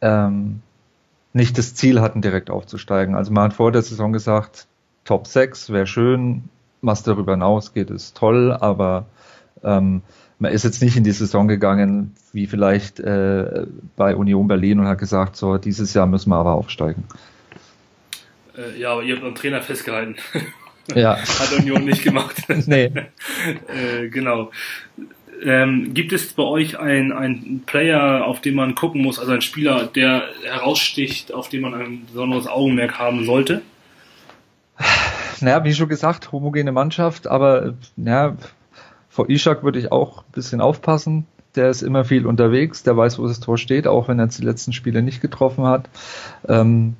ähm, 0.00 0.60
nicht 1.32 1.56
das 1.56 1.74
Ziel 1.74 2.00
hatten, 2.00 2.20
direkt 2.20 2.50
aufzusteigen. 2.50 3.14
Also 3.14 3.32
man 3.32 3.44
hat 3.44 3.54
vor 3.54 3.72
der 3.72 3.82
Saison 3.82 4.12
gesagt, 4.12 4.66
Top 5.04 5.26
6 5.26 5.70
wäre 5.70 5.86
schön, 5.86 6.44
was 6.82 7.02
darüber 7.02 7.32
hinausgeht, 7.32 7.90
ist 7.90 8.16
toll, 8.16 8.52
aber 8.52 9.06
ähm, 9.64 10.02
man 10.38 10.52
ist 10.52 10.64
jetzt 10.64 10.82
nicht 10.82 10.96
in 10.96 11.04
die 11.04 11.12
Saison 11.12 11.46
gegangen, 11.46 12.14
wie 12.32 12.46
vielleicht 12.46 12.98
äh, 12.98 13.66
bei 13.96 14.16
Union 14.16 14.48
Berlin 14.48 14.80
und 14.80 14.86
hat 14.88 14.98
gesagt, 14.98 15.36
so 15.36 15.56
dieses 15.56 15.94
Jahr 15.94 16.06
müssen 16.06 16.30
wir 16.30 16.36
aber 16.36 16.54
aufsteigen. 16.54 17.04
Äh, 18.56 18.78
ja, 18.80 18.92
aber 18.92 19.02
ihr 19.02 19.16
habt 19.16 19.24
am 19.24 19.34
Trainer 19.34 19.62
festgehalten. 19.62 20.16
Ja. 20.96 21.16
Hat 21.16 21.52
Union 21.56 21.84
nicht 21.84 22.02
gemacht. 22.02 22.42
nee. 22.66 22.86
äh, 23.68 24.08
genau. 24.08 24.50
Ähm, 25.40 25.94
gibt 25.94 26.12
es 26.12 26.32
bei 26.32 26.42
euch 26.42 26.76
einen 26.76 27.62
Player, 27.66 28.26
auf 28.26 28.40
den 28.40 28.56
man 28.56 28.74
gucken 28.74 29.00
muss, 29.00 29.20
also 29.20 29.30
ein 29.30 29.42
Spieler, 29.42 29.86
der 29.86 30.24
heraussticht, 30.44 31.32
auf 31.32 31.48
den 31.48 31.62
man 31.62 31.74
ein 31.74 32.06
besonderes 32.06 32.48
Augenmerk 32.48 32.98
haben 32.98 33.24
sollte? 33.24 33.62
Naja, 35.40 35.64
wie 35.64 35.72
schon 35.72 35.88
gesagt, 35.88 36.32
homogene 36.32 36.72
Mannschaft, 36.72 37.26
aber 37.26 37.74
ja, 37.96 38.36
vor 39.12 39.28
Ishak 39.28 39.62
würde 39.62 39.78
ich 39.78 39.92
auch 39.92 40.20
ein 40.20 40.32
bisschen 40.32 40.62
aufpassen. 40.62 41.26
Der 41.54 41.68
ist 41.68 41.82
immer 41.82 42.06
viel 42.06 42.26
unterwegs, 42.26 42.82
der 42.82 42.96
weiß, 42.96 43.18
wo 43.18 43.26
das 43.26 43.40
Tor 43.40 43.58
steht, 43.58 43.86
auch 43.86 44.08
wenn 44.08 44.18
er 44.18 44.28
die 44.28 44.42
letzten 44.42 44.72
Spiele 44.72 45.02
nicht 45.02 45.20
getroffen 45.20 45.64
hat. 45.66 45.90
Ähm, 46.48 46.96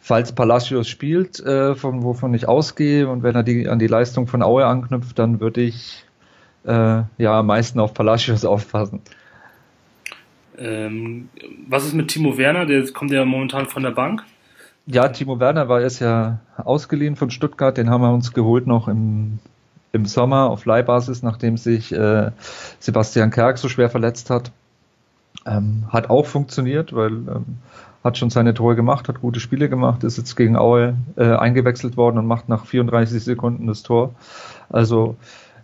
falls 0.00 0.32
Palacios 0.32 0.88
spielt, 0.88 1.38
äh, 1.38 1.76
von 1.76 2.02
wovon 2.02 2.34
ich 2.34 2.48
ausgehe, 2.48 3.08
und 3.08 3.22
wenn 3.22 3.36
er 3.36 3.44
die, 3.44 3.68
an 3.68 3.78
die 3.78 3.86
Leistung 3.86 4.26
von 4.26 4.42
Aue 4.42 4.66
anknüpft, 4.66 5.16
dann 5.16 5.38
würde 5.38 5.60
ich 5.60 6.04
äh, 6.64 7.02
ja 7.18 7.38
am 7.38 7.46
meisten 7.46 7.78
auf 7.78 7.94
Palacios 7.94 8.44
aufpassen. 8.44 9.00
Ähm, 10.58 11.28
was 11.68 11.84
ist 11.84 11.94
mit 11.94 12.08
Timo 12.08 12.36
Werner? 12.36 12.66
Der 12.66 12.84
kommt 12.90 13.12
ja 13.12 13.24
momentan 13.24 13.66
von 13.66 13.84
der 13.84 13.92
Bank. 13.92 14.24
Ja, 14.86 15.06
Timo 15.06 15.38
Werner 15.38 15.68
war 15.68 15.82
jetzt 15.82 16.00
ja 16.00 16.40
ausgeliehen 16.56 17.14
von 17.14 17.30
Stuttgart, 17.30 17.78
den 17.78 17.90
haben 17.90 18.00
wir 18.00 18.12
uns 18.12 18.32
geholt 18.32 18.66
noch 18.66 18.88
im, 18.88 19.38
im 19.92 20.06
Sommer 20.06 20.50
auf 20.50 20.64
Leihbasis, 20.64 21.22
nachdem 21.22 21.56
sich 21.56 21.92
äh, 21.92 22.30
Sebastian 22.78 23.30
Kerk 23.30 23.58
so 23.58 23.68
schwer 23.68 23.90
verletzt 23.90 24.30
hat. 24.30 24.52
Ähm, 25.46 25.84
hat 25.88 26.10
auch 26.10 26.26
funktioniert, 26.26 26.94
weil 26.94 27.12
ähm, 27.12 27.58
hat 28.04 28.18
schon 28.18 28.30
seine 28.30 28.54
Tore 28.54 28.76
gemacht, 28.76 29.08
hat 29.08 29.20
gute 29.20 29.40
Spiele 29.40 29.68
gemacht, 29.68 30.04
ist 30.04 30.18
jetzt 30.18 30.36
gegen 30.36 30.56
Aue 30.56 30.96
äh, 31.16 31.34
eingewechselt 31.34 31.96
worden 31.96 32.18
und 32.18 32.26
macht 32.26 32.48
nach 32.48 32.66
34 32.66 33.22
Sekunden 33.22 33.66
das 33.66 33.82
Tor. 33.82 34.14
Also 34.68 35.16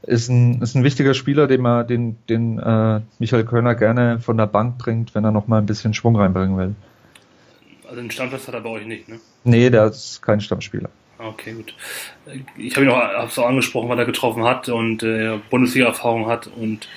ist 0.03 0.29
ein, 0.29 0.61
ist 0.61 0.75
ein 0.75 0.85
wichtiger 0.85 1.15
Spieler, 1.15 1.47
den 1.47 1.63
man, 1.63 1.87
den, 1.87 2.17
den 2.29 2.59
äh, 2.59 3.01
Michael 3.19 3.45
Kölner 3.45 3.75
gerne 3.75 4.21
von 4.21 4.37
der 4.37 4.47
Bank 4.47 4.79
bringt, 4.79 5.15
wenn 5.15 5.25
er 5.25 5.31
noch 5.31 5.47
mal 5.47 5.59
ein 5.59 5.67
bisschen 5.67 5.95
Schwung 5.95 6.17
reinbringen 6.17 6.57
will. 6.57 6.75
Also 7.87 8.01
einen 8.01 8.11
Stammplatz 8.11 8.49
hat 8.49 8.55
er 8.55 8.61
bei 8.61 8.71
euch 8.71 8.87
nicht, 8.87 9.09
ne? 9.09 9.17
Nee, 9.45 9.71
der 9.71 9.87
ist 9.87 10.23
kein 10.23 10.41
Stammspieler. 10.41 10.89
Okay, 11.25 11.55
gut. 11.55 11.75
Ich 12.57 12.77
habe 12.77 12.87
ihn 12.87 12.93
auch, 12.93 12.99
hab's 12.99 13.39
auch 13.39 13.47
angesprochen, 13.47 13.89
weil 13.89 13.99
er 13.99 14.05
getroffen 14.05 14.45
hat 14.45 14.69
und 14.69 15.03
äh, 15.03 15.39
Bundesliga-Erfahrung 15.51 16.27
hat 16.27 16.49
und 16.49 16.89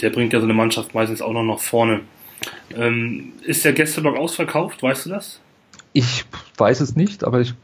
der 0.00 0.10
bringt 0.10 0.32
ja 0.32 0.40
so 0.40 0.46
eine 0.46 0.54
Mannschaft 0.54 0.94
meistens 0.94 1.22
auch 1.22 1.32
noch 1.32 1.44
nach 1.44 1.60
vorne. 1.60 2.00
Ähm, 2.74 3.32
ist 3.42 3.64
der 3.64 3.72
Gästeblock 3.72 4.16
ausverkauft, 4.16 4.82
weißt 4.82 5.06
du 5.06 5.10
das? 5.10 5.40
Ich 5.92 6.24
weiß 6.56 6.80
es 6.80 6.96
nicht, 6.96 7.24
aber 7.24 7.40
ich, 7.40 7.54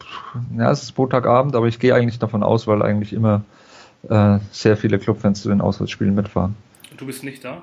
ja, 0.56 0.70
es 0.70 0.82
ist 0.82 0.96
Montagabend, 0.96 1.54
aber 1.56 1.66
ich 1.66 1.78
gehe 1.78 1.94
eigentlich 1.94 2.18
davon 2.18 2.42
aus, 2.42 2.66
weil 2.66 2.82
eigentlich 2.82 3.12
immer 3.12 3.44
äh, 4.08 4.38
sehr 4.50 4.76
viele 4.76 4.98
Clubfans 4.98 5.42
zu 5.42 5.48
den 5.48 5.60
Auswärtsspielen 5.60 6.14
mitfahren. 6.14 6.56
Du 6.96 7.06
bist 7.06 7.24
nicht 7.24 7.44
da? 7.44 7.62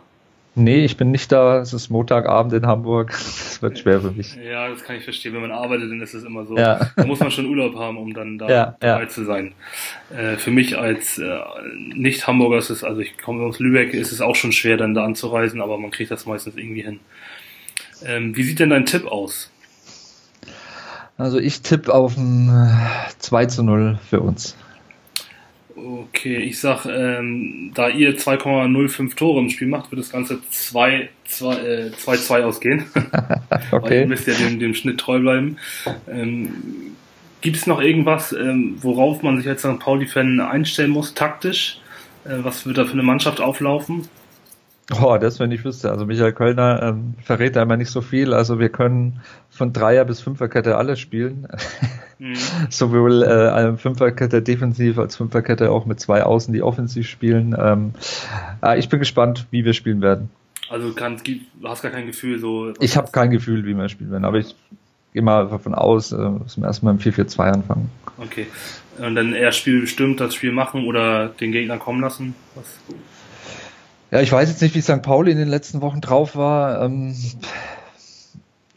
Nee, 0.53 0.84
ich 0.84 0.98
bin 0.98 1.12
nicht 1.12 1.31
da. 1.31 1.60
Es 1.60 1.72
ist 1.72 1.89
Montagabend 1.89 2.53
in 2.53 2.65
Hamburg. 2.65 3.12
Das 3.51 3.62
wird 3.62 3.77
schwer 3.77 4.01
für 4.01 4.10
mich. 4.10 4.36
Ja, 4.36 4.70
das 4.70 4.84
kann 4.84 4.96
ich 4.96 5.03
verstehen. 5.03 5.36
Wenn 5.36 5.41
man 5.41 5.51
arbeitet, 5.51 5.91
dann 5.91 6.01
ist 6.01 6.15
es 6.15 6.24
immer 6.24 6.46
so. 6.48 6.58
Ja. 6.58 6.89
Da 6.96 7.05
muss 7.05 7.20
man 7.20 7.29
schon 7.29 7.46
Urlaub 7.46 7.75
haben, 7.75 7.98
um 7.98 8.12
dann 8.12 8.39
da 8.39 8.50
ja, 8.50 8.75
dabei 8.79 9.03
ja. 9.03 9.08
zu 9.08 9.24
sein. 9.24 9.53
Äh, 10.10 10.38
für 10.38 10.50
mich 10.50 10.79
als 10.79 11.20
äh, 11.20 11.38
Nicht-Hamburger 11.93 12.58
ist 12.58 12.72
es, 12.72 12.84
also 12.84 13.01
ich 13.01 13.20
komme 13.20 13.43
aus 13.43 13.60
Lübeck, 13.60 13.93
ist 13.93 14.12
es 14.12 14.20
auch 14.20 14.36
schon 14.36 14.51
schwer, 14.51 14.77
dann 14.77 14.96
da 14.96 15.03
anzureisen, 15.03 15.62
aber 15.62 15.77
man 15.77 15.91
kriegt 15.91 16.10
das 16.10 16.25
meistens 16.25 16.58
irgendwie 16.58 16.81
hin. 16.81 17.00
Ähm, 18.03 18.36
wie 18.36 18.41
sieht 18.41 18.60
denn 18.60 18.72
dein 18.72 18.88
Tipp 18.88 19.05
aus? 19.05 19.51
Also 21.18 21.37
ich 21.37 21.61
tippe 21.61 21.94
auf 21.94 22.18
ein 22.18 22.50
2 23.20 23.46
zu 23.46 23.61
0 23.61 24.00
für 24.09 24.22
uns. 24.22 24.55
Okay, 25.83 26.37
ich 26.37 26.59
sag, 26.59 26.85
ähm, 26.85 27.72
da 27.74 27.89
ihr 27.89 28.15
2,05 28.15 29.15
Tore 29.15 29.39
im 29.39 29.50
Spiel 29.50 29.67
macht, 29.67 29.91
wird 29.91 30.00
das 30.00 30.11
Ganze 30.11 30.39
2-2 30.51 31.07
äh, 31.87 31.91
2 31.91 32.44
ausgehen. 32.44 32.85
Weil 33.50 33.59
Okay. 33.72 34.01
ihr 34.01 34.07
müsst 34.07 34.27
ja 34.27 34.33
dem, 34.35 34.59
dem 34.59 34.75
Schnitt 34.75 35.00
treu 35.00 35.20
bleiben. 35.20 35.57
Ähm, 36.07 36.53
Gibt 37.41 37.57
es 37.57 37.65
noch 37.65 37.81
irgendwas, 37.81 38.31
ähm, 38.33 38.75
worauf 38.81 39.24
man 39.24 39.37
sich 39.37 39.48
als 39.48 39.61
St. 39.61 39.79
Pauli-Fan 39.79 40.39
einstellen 40.39 40.91
muss, 40.91 41.15
taktisch? 41.15 41.79
Äh, 42.25 42.44
was 42.44 42.67
wird 42.67 42.77
da 42.77 42.85
für 42.85 42.94
eine 42.94 43.03
Mannschaft 43.03 43.41
auflaufen? 43.41 44.07
Oh, 45.00 45.18
das, 45.18 45.40
wenn 45.40 45.51
ich 45.51 45.64
wüsste. 45.64 45.92
Also 45.92 46.06
Michael 46.06 46.34
Kölner 46.34 46.82
ähm, 46.84 47.14
verrät 47.24 47.56
da 47.56 47.62
immer 47.62 47.77
nicht 47.77 47.92
so 47.92 48.01
viel. 48.01 48.34
Also 48.34 48.60
wir 48.60 48.70
können 48.70 49.22
von 49.50 49.74
Dreier 49.74 50.06
bis 50.06 50.22
Fünferkette 50.22 50.75
alles 50.75 51.00
spielen. 51.00 51.48
Mhm. 52.20 52.36
Sowohl 52.70 53.24
äh, 53.24 53.77
Fünferkette 53.77 54.42
defensiv 54.42 54.98
als 54.98 55.16
Fünferkette 55.16 55.72
auch 55.72 55.86
mit 55.86 56.00
zwei 56.00 56.24
Außen, 56.24 56.54
die 56.54 56.62
offensiv 56.62 57.08
spielen. 57.08 57.56
Ähm, 57.58 57.94
äh, 58.64 58.80
ich 58.80 58.90
bin 58.90 59.00
gespannt, 59.00 59.48
wie 59.51 59.64
wir 59.66 59.74
spielen 59.74 60.01
werden. 60.01 60.30
Also 60.70 60.94
kannst, 60.94 61.27
du 61.27 61.40
hast 61.64 61.82
gar 61.82 61.92
kein 61.92 62.08
Gefühl, 62.08 62.40
so. 62.40 62.74
Ich 62.80 62.96
habe 62.96 63.12
kein 63.12 63.32
Gefühl, 63.32 63.66
wie 63.66 63.75
wir 63.75 63.90
spielen 63.90 64.12
werden, 64.12 64.25
aber 64.25 64.40
ich 64.40 64.56
gehe 65.14 65.22
mal 65.22 65.48
davon 65.48 65.74
aus, 65.74 66.12
äh, 66.12 66.18
dass 66.18 66.58
wir 66.58 66.66
erstmal 66.66 66.94
im 66.94 67.00
4-4-2 67.00 67.51
anfangen. 67.51 67.90
Okay. 68.18 68.48
Und 68.98 69.16
dann 69.16 69.34
eher 69.34 69.51
Spiel 69.51 69.82
bestimmt, 69.82 70.20
das 70.20 70.36
Spiel 70.36 70.51
machen 70.51 70.86
oder 70.86 71.27
den 71.27 71.51
Gegner 71.51 71.77
kommen 71.77 72.01
lassen? 72.01 72.36
Was? 72.56 72.80
Ja, 74.11 74.19
ich 74.19 74.31
weiß 74.31 74.50
jetzt 74.50 74.61
nicht, 74.61 74.75
wie 74.75 74.81
St. 74.81 75.01
Pauli 75.01 75.31
in 75.31 75.37
den 75.37 75.47
letzten 75.47 75.81
Wochen 75.81 76.01
drauf 76.01 76.35
war. 76.35 76.81
Ähm, 76.81 77.15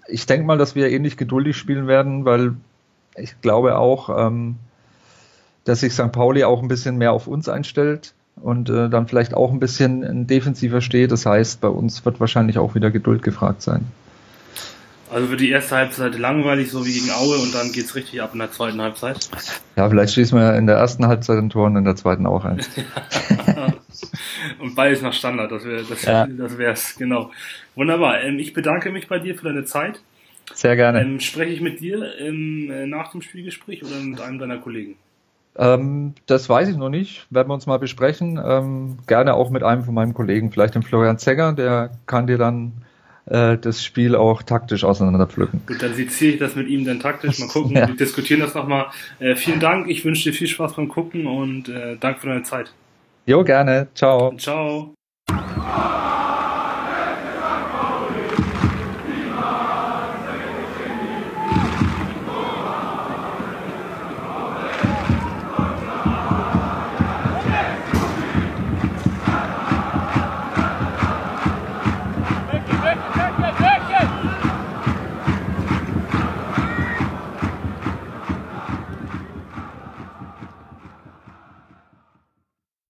ich 0.07 0.27
denke 0.27 0.47
mal, 0.47 0.59
dass 0.59 0.77
wir 0.77 0.91
ähnlich 0.91 1.17
geduldig 1.17 1.57
spielen 1.57 1.89
werden, 1.89 2.25
weil 2.25 2.55
ich 3.17 3.41
glaube 3.41 3.77
auch, 3.77 4.27
ähm, 4.27 4.57
dass 5.65 5.81
sich 5.81 5.93
St. 5.93 6.13
Pauli 6.13 6.45
auch 6.45 6.63
ein 6.63 6.69
bisschen 6.69 6.99
mehr 6.99 7.13
auf 7.13 7.27
uns 7.27 7.49
einstellt 7.49 8.15
und 8.37 8.71
äh, 8.71 8.89
dann 8.89 9.09
vielleicht 9.09 9.35
auch 9.35 9.51
ein 9.51 9.59
bisschen 9.59 10.27
defensiver 10.29 10.81
steht. 10.81 11.11
Das 11.11 11.27
heißt, 11.27 11.61
bei 11.61 11.69
uns 11.69 12.05
wird 12.05 12.21
wahrscheinlich 12.21 12.59
auch 12.59 12.77
wieder 12.77 12.93
Geduld 12.93 13.23
gefragt 13.23 13.63
sein. 13.63 13.87
Also 15.13 15.31
wird 15.31 15.41
die 15.41 15.51
erste 15.51 15.77
Halbzeit 15.77 16.17
langweilig, 16.17 16.71
so 16.71 16.87
wie 16.87 16.93
gegen 16.93 17.11
Aue, 17.11 17.39
und 17.39 17.55
dann 17.55 17.73
geht's 17.73 17.95
richtig 17.95 18.23
ab 18.23 18.31
in 18.33 18.39
der 18.39 18.53
zweiten 18.53 18.81
Halbzeit. 18.81 19.29
Ja, 19.77 19.89
vielleicht 19.89 20.13
schließen 20.13 20.39
wir 20.39 20.55
in 20.55 20.67
der 20.67 20.77
ersten 20.77 21.07
Halbzeit 21.07 21.39
ein 21.39 21.51
Tor 21.51 21.67
und 21.67 21.77
in 21.77 21.85
der 21.85 21.97
zweiten 21.97 22.27
auch 22.27 22.45
eins. 22.45 22.69
und 24.61 24.75
beides 24.75 25.03
nach 25.03 25.13
Standard, 25.13 25.51
das 25.53 25.65
wäre 25.65 25.83
das, 25.89 26.03
Ja. 26.05 26.27
das 26.27 26.59
wär's, 26.59 26.97
genau. 26.97 27.31
Wunderbar. 27.75 28.23
Ähm, 28.23 28.39
ich 28.39 28.53
bedanke 28.53 28.91
mich 28.91 29.09
bei 29.09 29.19
dir 29.19 29.35
für 29.37 29.45
deine 29.47 29.65
Zeit. 29.65 30.01
Sehr 30.53 30.77
gerne. 30.77 31.01
Ähm, 31.01 31.21
spreche 31.21 31.53
ich 31.53 31.61
mit 31.61 31.81
dir 31.81 32.19
ähm, 32.19 32.71
äh, 32.71 32.87
nach 32.87 33.11
dem 33.13 33.23
Spielgespräch 33.23 33.83
oder 33.85 33.97
mit 34.01 34.21
einem 34.21 34.39
deiner 34.39 34.59
Kollegen? 34.59 34.97
Ähm, 35.57 36.15
das 36.27 36.49
weiß 36.49 36.69
ich 36.69 36.77
noch 36.77 36.91
nicht. 36.91 37.27
Werden 37.31 37.49
wir 37.49 37.55
uns 37.55 37.67
mal 37.67 37.79
besprechen. 37.79 38.41
Ähm, 38.45 38.99
gerne 39.07 39.35
auch 39.35 39.51
mit 39.51 39.63
einem 39.63 39.85
von 39.85 39.95
meinen 39.95 40.13
Kollegen, 40.13 40.51
vielleicht 40.53 40.75
dem 40.75 40.83
Florian 40.83 41.19
Zegger, 41.19 41.53
der 41.53 41.93
kann 42.07 42.27
dir 42.27 42.39
dann 42.39 42.73
äh, 43.27 43.57
das 43.57 43.83
Spiel 43.83 44.17
auch 44.17 44.43
taktisch 44.43 44.85
auseinanderpflücken. 44.85 45.63
Gut, 45.67 45.81
dann 45.83 45.95
seziere 45.95 46.33
ich 46.35 46.39
das 46.41 46.57
mit 46.57 46.69
ihm 46.69 46.85
dann 46.85 47.01
taktisch. 47.01 47.39
Mal 47.39 47.49
gucken, 47.53 47.77
Ja. 47.77 47.89
wir 47.89 47.95
diskutieren 47.97 48.41
das 48.41 48.55
nochmal. 48.55 48.87
Äh, 49.21 49.37
vielen 49.37 49.61
Dank, 49.61 49.89
ich 49.89 50.05
wünsche 50.05 50.25
dir 50.31 50.37
viel 50.37 50.49
Spaß 50.49 50.75
beim 50.75 50.89
Gucken 50.89 51.27
und 51.27 51.69
äh, 51.69 51.97
danke 51.99 52.21
für 52.21 52.27
deine 52.27 52.43
Zeit. 52.43 52.73
Jo, 53.27 53.43
gerne. 53.45 53.89
Ciao. 53.95 54.33
Ciao. 54.37 54.94